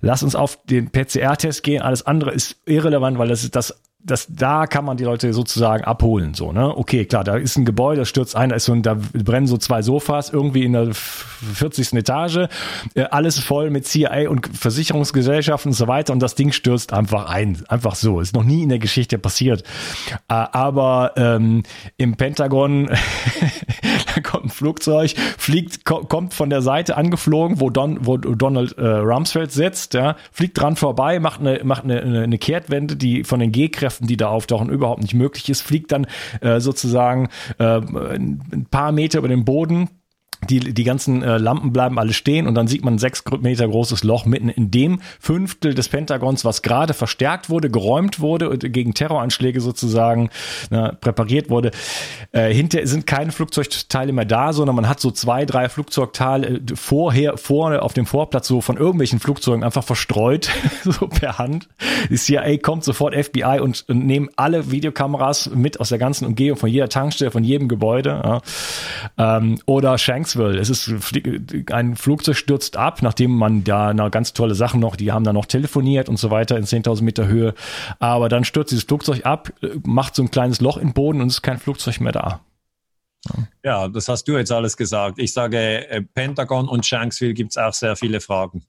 lass 0.00 0.24
uns 0.24 0.34
auf 0.34 0.58
den 0.64 0.90
PCR-Test 0.90 1.62
gehen. 1.62 1.82
Alles 1.82 2.04
andere 2.04 2.32
ist 2.32 2.56
irrelevant, 2.66 3.18
weil 3.18 3.28
das 3.28 3.44
ist 3.44 3.54
das 3.54 3.80
das, 4.00 4.28
da 4.30 4.66
kann 4.66 4.84
man 4.84 4.96
die 4.96 5.04
Leute 5.04 5.32
sozusagen 5.32 5.82
abholen, 5.82 6.32
so, 6.32 6.52
ne? 6.52 6.76
Okay, 6.76 7.04
klar, 7.04 7.24
da 7.24 7.36
ist 7.36 7.56
ein 7.56 7.64
Gebäude, 7.64 8.02
das 8.02 8.08
stürzt 8.08 8.36
ein, 8.36 8.50
da 8.50 8.56
ist 8.56 8.64
so, 8.64 8.74
da 8.76 8.96
brennen 9.12 9.48
so 9.48 9.58
zwei 9.58 9.82
Sofas 9.82 10.30
irgendwie 10.30 10.64
in 10.64 10.72
der 10.72 10.94
40. 10.94 11.94
Etage, 11.94 12.48
äh, 12.94 13.02
alles 13.10 13.40
voll 13.40 13.70
mit 13.70 13.86
CIA 13.86 14.28
und 14.28 14.48
Versicherungsgesellschaften 14.56 15.70
und 15.70 15.74
so 15.74 15.88
weiter 15.88 16.12
und 16.12 16.20
das 16.20 16.36
Ding 16.36 16.52
stürzt 16.52 16.92
einfach 16.92 17.28
ein, 17.28 17.64
einfach 17.68 17.96
so. 17.96 18.20
Ist 18.20 18.34
noch 18.34 18.44
nie 18.44 18.62
in 18.62 18.68
der 18.68 18.78
Geschichte 18.78 19.18
passiert. 19.18 19.64
Äh, 20.28 20.34
aber 20.34 21.12
ähm, 21.16 21.64
im 21.96 22.16
Pentagon, 22.16 22.88
kommt 24.22 24.46
ein 24.46 24.50
Flugzeug, 24.50 25.14
fliegt, 25.36 25.84
ko 25.84 26.04
kommt 26.04 26.34
von 26.34 26.50
der 26.50 26.62
Seite 26.62 26.96
angeflogen, 26.96 27.60
wo, 27.60 27.70
Don, 27.70 27.98
wo 28.06 28.16
Donald 28.16 28.78
äh, 28.78 28.86
Rumsfeld 28.86 29.52
sitzt, 29.52 29.94
ja, 29.94 30.16
fliegt 30.32 30.60
dran 30.60 30.76
vorbei, 30.76 31.20
macht 31.20 31.40
eine, 31.40 31.60
macht 31.64 31.84
eine, 31.84 32.00
eine 32.00 32.38
Kehrtwende, 32.38 32.96
die 32.96 33.24
von 33.24 33.40
den 33.40 33.52
G-Kräften 33.52 33.88
Kräften, 33.88 34.06
die 34.06 34.16
da 34.16 34.28
auftauchen, 34.28 34.68
überhaupt 34.68 35.02
nicht 35.02 35.14
möglich 35.14 35.48
ist, 35.48 35.62
fliegt 35.62 35.92
dann 35.92 36.06
äh, 36.40 36.60
sozusagen 36.60 37.28
äh, 37.58 37.64
ein 37.64 38.66
paar 38.70 38.92
Meter 38.92 39.18
über 39.18 39.28
den 39.28 39.44
Boden, 39.44 39.88
die, 40.48 40.60
die 40.60 40.84
ganzen 40.84 41.22
äh, 41.22 41.36
Lampen 41.38 41.72
bleiben 41.72 41.98
alle 41.98 42.12
stehen 42.12 42.46
und 42.46 42.54
dann 42.54 42.68
sieht 42.68 42.84
man 42.84 42.94
ein 42.94 42.98
sechs 42.98 43.24
Meter 43.40 43.66
großes 43.66 44.04
Loch 44.04 44.24
mitten 44.24 44.48
in 44.48 44.70
dem 44.70 45.00
Fünftel 45.18 45.74
des 45.74 45.88
Pentagons, 45.88 46.44
was 46.44 46.62
gerade 46.62 46.94
verstärkt 46.94 47.50
wurde, 47.50 47.70
geräumt 47.70 48.20
wurde 48.20 48.48
und 48.48 48.72
gegen 48.72 48.94
Terroranschläge 48.94 49.60
sozusagen 49.60 50.30
na, 50.70 50.92
präpariert 50.92 51.50
wurde. 51.50 51.72
Äh, 52.32 52.52
hinter 52.52 52.86
sind 52.86 53.06
keine 53.06 53.32
Flugzeugteile 53.32 54.12
mehr 54.12 54.24
da, 54.24 54.52
sondern 54.52 54.76
man 54.76 54.88
hat 54.88 55.00
so 55.00 55.10
zwei, 55.10 55.44
drei 55.44 55.68
Flugzeugteile 55.68 56.46
äh, 56.46 56.60
vorher, 56.74 57.36
vorne 57.36 57.82
auf 57.82 57.92
dem 57.92 58.06
Vorplatz 58.06 58.46
so 58.46 58.60
von 58.60 58.76
irgendwelchen 58.76 59.18
Flugzeugen 59.18 59.64
einfach 59.64 59.84
verstreut, 59.84 60.50
so 60.84 61.08
per 61.08 61.38
Hand. 61.38 61.68
Die 62.10 62.16
CIA 62.16 62.58
kommt 62.58 62.84
sofort 62.84 63.14
FBI 63.14 63.58
und, 63.60 63.84
und 63.88 64.06
nehmen 64.06 64.28
alle 64.36 64.70
Videokameras 64.70 65.50
mit 65.52 65.80
aus 65.80 65.88
der 65.88 65.98
ganzen 65.98 66.26
Umgebung, 66.26 66.58
von 66.58 66.68
jeder 66.68 66.88
Tankstelle, 66.88 67.32
von 67.32 67.42
jedem 67.42 67.68
Gebäude. 67.68 68.10
Ja. 69.18 69.36
Ähm, 69.36 69.58
oder 69.66 69.98
Shanks 69.98 70.27
Shanksville. 70.28 70.58
Es 70.58 70.70
ist 70.70 70.90
ein 71.72 71.96
Flugzeug 71.96 72.36
stürzt 72.36 72.76
ab, 72.76 73.02
nachdem 73.02 73.34
man 73.34 73.64
da 73.64 73.92
na, 73.94 74.08
ganz 74.08 74.32
tolle 74.32 74.54
Sachen 74.54 74.80
noch, 74.80 74.96
die 74.96 75.12
haben 75.12 75.24
da 75.24 75.32
noch 75.32 75.46
telefoniert 75.46 76.08
und 76.08 76.18
so 76.18 76.30
weiter 76.30 76.56
in 76.56 76.64
10.000 76.64 77.02
Meter 77.02 77.26
Höhe. 77.26 77.54
Aber 77.98 78.28
dann 78.28 78.44
stürzt 78.44 78.70
dieses 78.70 78.84
Flugzeug 78.84 79.24
ab, 79.24 79.52
macht 79.84 80.14
so 80.14 80.22
ein 80.22 80.30
kleines 80.30 80.60
Loch 80.60 80.76
im 80.76 80.92
Boden 80.92 81.20
und 81.20 81.28
es 81.28 81.34
ist 81.34 81.42
kein 81.42 81.58
Flugzeug 81.58 82.00
mehr 82.00 82.12
da. 82.12 82.40
Ja. 83.26 83.48
ja, 83.64 83.88
das 83.88 84.08
hast 84.08 84.28
du 84.28 84.36
jetzt 84.36 84.52
alles 84.52 84.76
gesagt. 84.76 85.18
Ich 85.18 85.32
sage, 85.32 85.88
äh, 85.88 86.02
Pentagon 86.02 86.68
und 86.68 86.86
Shanksville 86.86 87.34
gibt 87.34 87.50
es 87.50 87.56
auch 87.56 87.72
sehr 87.72 87.96
viele 87.96 88.20
Fragen. 88.20 88.64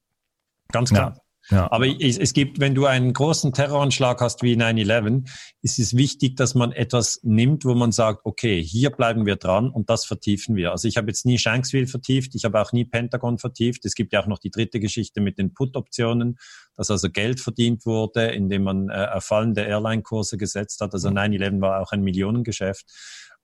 Ganz 0.72 0.92
klar. 0.92 1.14
Ja. 1.16 1.22
Ja. 1.50 1.72
Aber 1.72 1.88
es, 1.88 2.18
es 2.18 2.34
gibt, 2.34 2.60
wenn 2.60 2.76
du 2.76 2.86
einen 2.86 3.12
großen 3.14 3.54
Terroranschlag 3.54 4.22
hast 4.22 4.44
wie 4.44 4.56
9-11, 4.56 5.28
ist 5.62 5.80
es 5.80 5.96
wichtig, 5.96 6.36
dass 6.36 6.54
man 6.54 6.72
etwas 6.72 7.20
nimmt, 7.24 7.66
wo 7.66 7.74
man 7.74 7.92
sagt, 7.92 8.22
okay, 8.24 8.62
hier 8.62 8.92
bleiben 8.92 9.26
wir 9.26 9.36
dran 9.36 9.70
und 9.70 9.90
das 9.90 10.06
vertiefen 10.06 10.56
wir. 10.56 10.72
Also 10.72 10.88
ich 10.88 10.98
habe 10.98 11.08
jetzt 11.08 11.26
nie 11.26 11.40
Shanksville 11.40 11.88
vertieft, 11.88 12.36
ich 12.36 12.46
habe 12.46 12.62
auch 12.62 12.72
nie 12.72 12.86
Pentagon 12.86 13.40
vertieft. 13.40 13.86
Es 13.86 13.96
gibt 13.96 14.14
ja 14.14 14.22
auch 14.22 14.28
noch 14.28 14.40
die 14.40 14.52
dritte 14.52 14.80
Geschichte 14.80 15.22
mit 15.22 15.38
den 15.38 15.54
Put-Optionen, 15.54 16.38
dass 16.76 16.92
also 16.92 17.10
Geld 17.10 17.40
verdient 17.40 17.86
wurde, 17.86 18.28
indem 18.28 18.64
man 18.64 18.90
äh, 18.90 19.20
fallende 19.20 19.62
Airline-Kurse 19.64 20.38
gesetzt 20.38 20.82
hat. 20.82 20.94
Also 20.94 21.10
9-11 21.10 21.62
war 21.62 21.82
auch 21.82 21.92
ein 21.92 22.02
Millionengeschäft. 22.02 22.86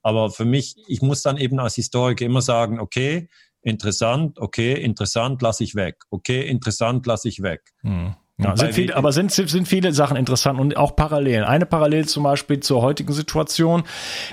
Aber 0.05 0.29
für 0.29 0.45
mich, 0.45 0.75
ich 0.87 1.01
muss 1.01 1.23
dann 1.23 1.37
eben 1.37 1.59
als 1.59 1.73
Historiker 1.73 2.25
immer 2.25 2.43
sagen, 2.43 2.79
okay, 2.79 3.27
interessant, 3.65 4.39
okay, 4.39 4.73
interessant, 4.73 5.41
lasse 5.41 5.63
ich 5.63 5.75
weg. 5.75 5.97
Okay, 6.09 6.47
interessant, 6.47 7.05
lasse 7.05 7.27
ich 7.27 7.41
weg. 7.41 7.61
Hm. 7.81 8.15
Ja, 8.37 8.55
sind 8.57 8.73
viele, 8.73 8.95
aber 8.97 9.13
sind, 9.13 9.31
sind 9.31 9.65
viele 9.65 9.93
Sachen 9.93 10.17
interessant 10.17 10.59
und 10.59 10.75
auch 10.75 10.95
Parallelen. 10.95 11.45
Eine 11.45 11.65
Parallel 11.65 12.05
zum 12.05 12.23
Beispiel 12.23 12.59
zur 12.59 12.81
heutigen 12.81 13.13
Situation 13.13 13.83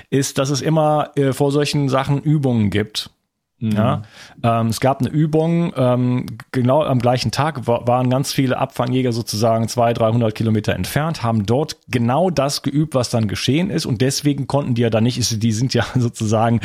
ist, 0.09 0.37
dass 0.37 0.49
es 0.49 0.61
immer 0.61 1.11
äh, 1.15 1.31
vor 1.31 1.53
solchen 1.53 1.87
Sachen 1.87 2.21
Übungen 2.21 2.69
gibt. 2.69 3.11
Mhm. 3.63 3.71
Ja, 3.71 4.01
ähm, 4.43 4.67
es 4.67 4.81
gab 4.81 4.99
eine 4.99 5.07
Übung, 5.07 5.71
ähm, 5.77 6.25
genau 6.51 6.83
am 6.83 6.99
gleichen 6.99 7.31
Tag 7.31 7.65
waren 7.65 8.09
ganz 8.09 8.33
viele 8.33 8.57
Abfangjäger 8.57 9.13
sozusagen 9.13 9.69
200, 9.69 9.99
300 9.99 10.35
Kilometer 10.35 10.73
entfernt, 10.73 11.23
haben 11.23 11.45
dort 11.45 11.77
genau 11.87 12.29
das 12.29 12.61
geübt, 12.61 12.93
was 12.93 13.09
dann 13.09 13.29
geschehen 13.29 13.69
ist 13.69 13.85
und 13.85 14.01
deswegen 14.01 14.47
konnten 14.47 14.75
die 14.75 14.81
ja 14.81 14.89
da 14.89 14.99
nicht, 14.99 15.41
die 15.41 15.51
sind 15.53 15.73
ja 15.73 15.85
sozusagen, 15.95 16.59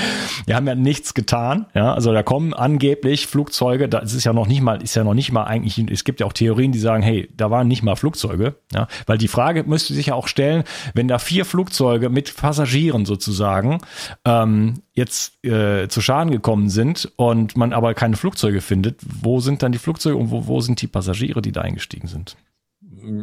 die 0.48 0.56
haben 0.56 0.66
ja 0.66 0.74
nichts 0.74 1.14
getan, 1.14 1.66
ja, 1.72 1.94
also 1.94 2.12
da 2.12 2.24
kommen 2.24 2.52
angeblich 2.52 3.28
Flugzeuge, 3.28 3.88
das 3.88 4.12
ist 4.12 4.24
ja 4.24 4.32
noch 4.32 4.48
nicht 4.48 4.60
mal, 4.60 4.82
ist 4.82 4.96
ja 4.96 5.04
noch 5.04 5.14
nicht 5.14 5.30
mal 5.30 5.44
eigentlich, 5.44 5.78
es 5.78 6.02
gibt 6.02 6.18
ja 6.18 6.26
auch 6.26 6.32
Theorien, 6.32 6.72
die 6.72 6.80
sagen, 6.80 7.04
hey, 7.04 7.30
da 7.36 7.48
waren 7.52 7.68
nicht 7.68 7.84
mal 7.84 7.94
Flugzeuge, 7.94 8.56
ja, 8.74 8.88
weil 9.06 9.18
die 9.18 9.28
Frage 9.28 9.62
müsste 9.62 9.94
sich 9.94 10.06
ja 10.06 10.14
auch 10.14 10.26
stellen, 10.26 10.64
wenn 10.94 11.06
da 11.06 11.20
vier 11.20 11.44
Flugzeuge 11.44 12.08
mit 12.08 12.34
Passagieren 12.36 13.04
sozusagen 13.04 13.78
ähm, 14.24 14.82
jetzt 14.94 15.42
äh, 15.44 15.88
zu 15.88 16.00
Schaden 16.00 16.32
gekommen 16.32 16.68
sind, 16.68 16.87
sind 16.88 17.12
und 17.16 17.56
man 17.56 17.72
aber 17.72 17.94
keine 17.94 18.16
Flugzeuge 18.16 18.60
findet, 18.60 19.00
wo 19.02 19.40
sind 19.40 19.62
dann 19.62 19.72
die 19.72 19.78
Flugzeuge 19.78 20.16
und 20.16 20.30
wo, 20.30 20.46
wo 20.46 20.60
sind 20.60 20.80
die 20.80 20.86
Passagiere, 20.86 21.42
die 21.42 21.52
da 21.52 21.60
eingestiegen 21.60 22.08
sind? 22.08 22.36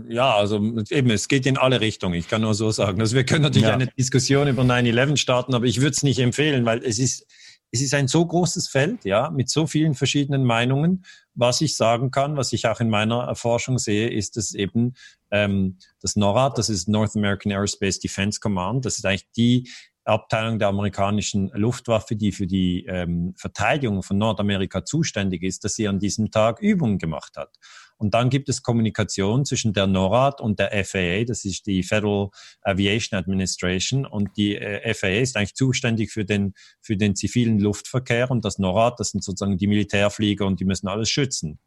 Ja, 0.07 0.35
also 0.35 0.57
eben, 0.89 1.09
es 1.09 1.27
geht 1.27 1.45
in 1.45 1.57
alle 1.57 1.81
Richtungen. 1.81 2.15
Ich 2.15 2.27
kann 2.27 2.41
nur 2.41 2.53
so 2.53 2.71
sagen. 2.71 2.99
Also 3.01 3.15
wir 3.15 3.25
können 3.25 3.41
natürlich 3.41 3.67
ja. 3.67 3.73
eine 3.73 3.87
Diskussion 3.87 4.47
über 4.47 4.63
9-11 4.63 5.17
starten, 5.17 5.53
aber 5.53 5.65
ich 5.65 5.81
würde 5.81 5.91
es 5.91 6.03
nicht 6.03 6.19
empfehlen, 6.19 6.65
weil 6.65 6.83
es 6.83 6.97
ist, 6.97 7.25
es 7.71 7.81
ist 7.81 7.93
ein 7.93 8.07
so 8.07 8.25
großes 8.25 8.69
Feld, 8.69 9.03
ja, 9.03 9.29
mit 9.31 9.49
so 9.49 9.67
vielen 9.67 9.93
verschiedenen 9.93 10.45
Meinungen. 10.45 11.03
Was 11.33 11.59
ich 11.59 11.75
sagen 11.75 12.11
kann, 12.11 12.37
was 12.37 12.53
ich 12.53 12.67
auch 12.67 12.79
in 12.79 12.89
meiner 12.89 13.23
Erforschung 13.23 13.77
sehe, 13.77 14.09
ist, 14.09 14.37
dass 14.37 14.53
eben 14.53 14.93
ähm, 15.31 15.77
das 15.99 16.15
NORAD, 16.15 16.57
das 16.57 16.69
ist 16.69 16.87
North 16.87 17.15
American 17.15 17.51
Aerospace 17.51 17.99
Defense 17.99 18.39
Command, 18.39 18.85
das 18.85 18.97
ist 18.97 19.05
eigentlich 19.05 19.27
die 19.35 19.69
Abteilung 20.05 20.59
der 20.59 20.67
amerikanischen 20.67 21.51
Luftwaffe, 21.53 22.15
die 22.15 22.31
für 22.31 22.47
die 22.47 22.85
ähm, 22.85 23.33
Verteidigung 23.35 24.03
von 24.03 24.17
Nordamerika 24.17 24.85
zuständig 24.85 25.43
ist, 25.43 25.63
dass 25.63 25.75
sie 25.75 25.87
an 25.87 25.99
diesem 25.99 26.31
Tag 26.31 26.61
Übungen 26.61 26.99
gemacht 26.99 27.37
hat. 27.37 27.57
Und 27.97 28.13
dann 28.13 28.29
gibt 28.29 28.49
es 28.49 28.61
Kommunikation 28.61 29.45
zwischen 29.45 29.73
der 29.73 29.87
NORAD 29.87 30.41
und 30.41 30.59
der 30.59 30.85
FAA, 30.85 31.23
das 31.23 31.45
ist 31.45 31.65
die 31.65 31.81
Federal 31.81 32.29
Aviation 32.61 33.17
Administration. 33.17 34.05
Und 34.05 34.35
die 34.37 34.57
äh, 34.57 34.93
FAA 34.93 35.21
ist 35.21 35.37
eigentlich 35.37 35.55
zuständig 35.55 36.11
für 36.11 36.25
den, 36.25 36.53
für 36.81 36.97
den 36.97 37.15
zivilen 37.15 37.59
Luftverkehr 37.59 38.29
und 38.29 38.43
das 38.43 38.59
NORAD, 38.59 38.99
das 38.99 39.11
sind 39.11 39.23
sozusagen 39.23 39.57
die 39.57 39.67
Militärflieger 39.67 40.45
und 40.45 40.59
die 40.59 40.65
müssen 40.65 40.87
alles 40.87 41.09
schützen. 41.09 41.59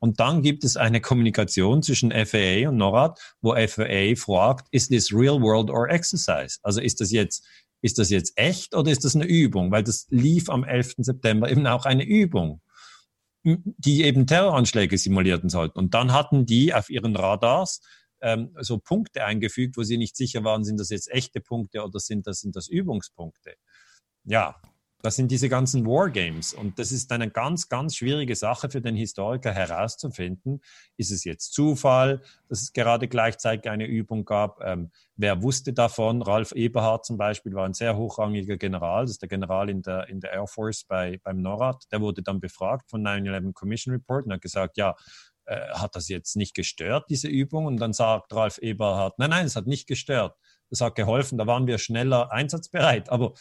Und 0.00 0.20
dann 0.20 0.42
gibt 0.42 0.64
es 0.64 0.76
eine 0.76 1.00
Kommunikation 1.00 1.82
zwischen 1.82 2.10
FAA 2.10 2.68
und 2.68 2.76
NORAD, 2.76 3.18
wo 3.40 3.54
FAA 3.54 4.14
fragt, 4.16 4.68
ist 4.70 4.88
this 4.88 5.12
real 5.12 5.40
world 5.40 5.70
or 5.70 5.88
exercise? 5.88 6.58
Also 6.62 6.80
ist 6.80 7.00
das 7.00 7.10
jetzt 7.10 7.46
ist 7.84 7.98
das 7.98 8.08
jetzt 8.08 8.32
echt 8.36 8.74
oder 8.74 8.90
ist 8.90 9.04
das 9.04 9.14
eine 9.14 9.26
Übung? 9.26 9.70
Weil 9.70 9.84
das 9.84 10.06
lief 10.08 10.48
am 10.48 10.64
11. 10.64 10.94
September 10.98 11.50
eben 11.50 11.66
auch 11.66 11.84
eine 11.84 12.02
Übung, 12.02 12.62
die 13.42 14.04
eben 14.04 14.26
Terroranschläge 14.26 14.96
simulierten 14.96 15.50
sollten. 15.50 15.78
Und 15.78 15.92
dann 15.92 16.12
hatten 16.12 16.46
die 16.46 16.72
auf 16.72 16.88
ihren 16.88 17.14
Radars 17.14 17.82
ähm, 18.22 18.56
so 18.58 18.78
Punkte 18.78 19.26
eingefügt, 19.26 19.76
wo 19.76 19.82
sie 19.82 19.98
nicht 19.98 20.16
sicher 20.16 20.44
waren, 20.44 20.64
sind 20.64 20.80
das 20.80 20.88
jetzt 20.88 21.10
echte 21.12 21.42
Punkte 21.42 21.84
oder 21.84 22.00
sind 22.00 22.26
das, 22.26 22.40
sind 22.40 22.56
das 22.56 22.68
Übungspunkte. 22.68 23.52
Ja, 24.24 24.56
das 25.04 25.16
sind 25.16 25.30
diese 25.30 25.50
ganzen 25.50 25.84
Wargames. 25.84 26.54
Und 26.54 26.78
das 26.78 26.90
ist 26.90 27.12
eine 27.12 27.28
ganz, 27.28 27.68
ganz 27.68 27.94
schwierige 27.94 28.34
Sache 28.34 28.70
für 28.70 28.80
den 28.80 28.96
Historiker 28.96 29.52
herauszufinden. 29.52 30.62
Ist 30.96 31.10
es 31.10 31.24
jetzt 31.24 31.52
Zufall, 31.52 32.22
dass 32.48 32.62
es 32.62 32.72
gerade 32.72 33.06
gleichzeitig 33.06 33.70
eine 33.70 33.84
Übung 33.84 34.24
gab? 34.24 34.62
Ähm, 34.64 34.90
wer 35.16 35.42
wusste 35.42 35.74
davon? 35.74 36.22
Ralf 36.22 36.52
Eberhard 36.52 37.04
zum 37.04 37.18
Beispiel 37.18 37.52
war 37.52 37.66
ein 37.66 37.74
sehr 37.74 37.98
hochrangiger 37.98 38.56
General. 38.56 39.02
Das 39.02 39.10
ist 39.10 39.20
der 39.20 39.28
General 39.28 39.68
in 39.68 39.82
der, 39.82 40.08
in 40.08 40.20
der 40.20 40.32
Air 40.32 40.46
Force 40.46 40.84
bei, 40.84 41.20
beim 41.22 41.42
NORAD. 41.42 41.84
Der 41.92 42.00
wurde 42.00 42.22
dann 42.22 42.40
befragt 42.40 42.88
von 42.88 43.06
9-11 43.06 43.52
Commission 43.52 43.92
Report 43.92 44.24
und 44.24 44.32
hat 44.32 44.40
gesagt, 44.40 44.78
ja, 44.78 44.96
äh, 45.44 45.68
hat 45.74 45.96
das 45.96 46.08
jetzt 46.08 46.34
nicht 46.34 46.54
gestört, 46.54 47.10
diese 47.10 47.28
Übung? 47.28 47.66
Und 47.66 47.76
dann 47.76 47.92
sagt 47.92 48.32
Ralf 48.32 48.56
Eberhard, 48.56 49.18
nein, 49.18 49.28
nein, 49.28 49.44
es 49.44 49.54
hat 49.54 49.66
nicht 49.66 49.86
gestört 49.86 50.34
das 50.70 50.80
hat 50.80 50.94
geholfen, 50.94 51.38
da 51.38 51.46
waren 51.46 51.66
wir 51.66 51.78
schneller 51.78 52.32
einsatzbereit. 52.32 53.10
Aber 53.10 53.34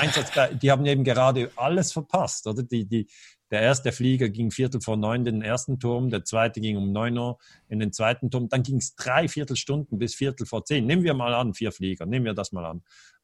einsatzbereit, 0.00 0.62
die 0.62 0.70
haben 0.70 0.84
eben 0.86 1.04
gerade 1.04 1.50
alles 1.56 1.92
verpasst, 1.92 2.46
oder? 2.46 2.62
Die, 2.62 2.86
die, 2.86 3.06
der 3.50 3.60
erste 3.60 3.92
Flieger 3.92 4.30
ging 4.30 4.50
Viertel 4.50 4.80
vor 4.80 4.96
neun 4.96 5.20
in 5.20 5.24
den 5.26 5.42
ersten 5.42 5.78
Turm, 5.78 6.08
der 6.08 6.24
zweite 6.24 6.60
ging 6.60 6.78
um 6.78 6.90
neun 6.90 7.18
Uhr 7.18 7.38
in 7.68 7.80
den 7.80 7.92
zweiten 7.92 8.30
Turm. 8.30 8.48
Dann 8.48 8.62
ging 8.62 8.76
es 8.76 8.94
drei 8.94 9.28
Viertelstunden 9.28 9.98
bis 9.98 10.14
Viertel 10.14 10.46
vor 10.46 10.64
zehn. 10.64 10.86
Nehmen 10.86 11.02
wir 11.02 11.14
mal 11.14 11.34
an, 11.34 11.52
vier 11.52 11.70
Flieger, 11.70 12.06
nehmen 12.06 12.24
wir 12.24 12.34
das 12.34 12.52
mal 12.52 12.64
an. 12.64 12.82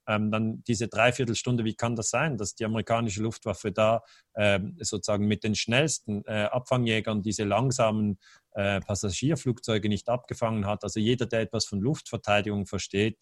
Ähm, 0.09 0.31
dann 0.31 0.65
diese 0.67 0.89
Dreiviertelstunde, 0.89 1.65
wie 1.65 1.75
kann 1.75 1.95
das 1.95 2.11
sein, 2.11 2.39
dass 2.39 2.55
die 2.55 2.65
amerikanische 2.65 3.23
Luftwaffe 3.23 3.71
da 3.71 4.03
äh, 4.35 4.59
sozusagen 4.81 5.27
mit 5.27 5.45
den 5.45 5.55
schnellsten 5.55 6.25
äh, 6.25 6.49
Abfangjägern 6.51 7.23
diese 7.23 7.45
langsamen 7.45 8.19
äh, 8.53 8.81
Passagierflugzeuge 8.81 9.89
nicht 9.89 10.09
abgefangen 10.09 10.67
hat. 10.67 10.83
Also 10.83 10.99
jeder, 10.99 11.27
der 11.27 11.41
etwas 11.41 11.67
von 11.67 11.81
Luftverteidigung 11.81 12.67
versteht, 12.67 13.19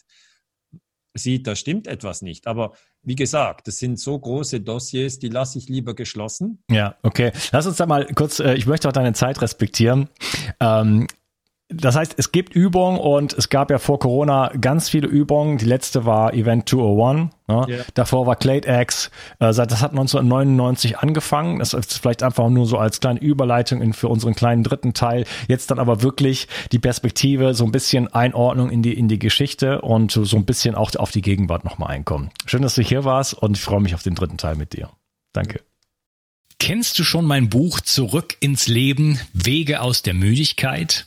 sieht, 1.18 1.46
da 1.46 1.56
stimmt 1.56 1.86
etwas 1.86 2.22
nicht. 2.22 2.46
Aber 2.46 2.72
wie 3.02 3.16
gesagt, 3.16 3.66
das 3.66 3.78
sind 3.78 3.98
so 3.98 4.18
große 4.18 4.60
Dossiers, 4.60 5.18
die 5.18 5.28
lasse 5.28 5.58
ich 5.58 5.68
lieber 5.68 5.94
geschlossen. 5.94 6.62
Ja, 6.70 6.96
okay. 7.02 7.32
Lass 7.52 7.66
uns 7.66 7.76
da 7.76 7.86
mal 7.86 8.06
kurz, 8.14 8.40
äh, 8.40 8.54
ich 8.54 8.66
möchte 8.66 8.88
auch 8.88 8.92
deine 8.92 9.12
Zeit 9.12 9.40
respektieren. 9.42 10.08
Ähm, 10.60 11.06
Das 11.68 11.96
heißt, 11.96 12.14
es 12.16 12.30
gibt 12.30 12.54
Übungen 12.54 12.96
und 12.98 13.32
es 13.32 13.48
gab 13.48 13.72
ja 13.72 13.78
vor 13.78 13.98
Corona 13.98 14.52
ganz 14.60 14.88
viele 14.88 15.08
Übungen. 15.08 15.58
Die 15.58 15.64
letzte 15.64 16.04
war 16.04 16.32
Event 16.32 16.68
201. 16.68 17.30
Ne? 17.48 17.64
Yeah. 17.68 17.84
Davor 17.94 18.24
war 18.26 18.36
Clade 18.36 18.68
X. 18.82 19.10
Äh, 19.40 19.52
das 19.52 19.82
hat 19.82 19.90
1999 19.90 20.98
angefangen. 20.98 21.58
Das 21.58 21.72
ist 21.74 21.98
vielleicht 21.98 22.22
einfach 22.22 22.48
nur 22.50 22.66
so 22.66 22.78
als 22.78 23.00
kleine 23.00 23.20
Überleitung 23.20 23.82
in, 23.82 23.94
für 23.94 24.06
unseren 24.06 24.36
kleinen 24.36 24.62
dritten 24.62 24.94
Teil. 24.94 25.24
Jetzt 25.48 25.72
dann 25.72 25.80
aber 25.80 26.02
wirklich 26.02 26.46
die 26.70 26.78
Perspektive, 26.78 27.52
so 27.52 27.64
ein 27.64 27.72
bisschen 27.72 28.06
Einordnung 28.14 28.70
in 28.70 28.82
die, 28.82 28.96
in 28.96 29.08
die 29.08 29.18
Geschichte 29.18 29.80
und 29.80 30.12
so 30.12 30.36
ein 30.36 30.44
bisschen 30.44 30.76
auch 30.76 30.94
auf 30.94 31.10
die 31.10 31.22
Gegenwart 31.22 31.64
nochmal 31.64 31.90
einkommen. 31.90 32.30
Schön, 32.46 32.62
dass 32.62 32.76
du 32.76 32.82
hier 32.82 33.04
warst 33.04 33.34
und 33.34 33.56
ich 33.56 33.62
freue 33.62 33.80
mich 33.80 33.96
auf 33.96 34.04
den 34.04 34.14
dritten 34.14 34.38
Teil 34.38 34.54
mit 34.54 34.72
dir. 34.72 34.90
Danke. 35.32 35.62
Kennst 36.60 36.98
du 36.98 37.04
schon 37.04 37.24
mein 37.26 37.48
Buch 37.48 37.80
Zurück 37.80 38.36
ins 38.40 38.68
Leben, 38.68 39.20
Wege 39.32 39.82
aus 39.82 40.02
der 40.02 40.14
Müdigkeit? 40.14 41.06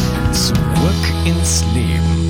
Zurück 0.33 0.55
ins 1.25 1.65
Leben. 1.73 2.20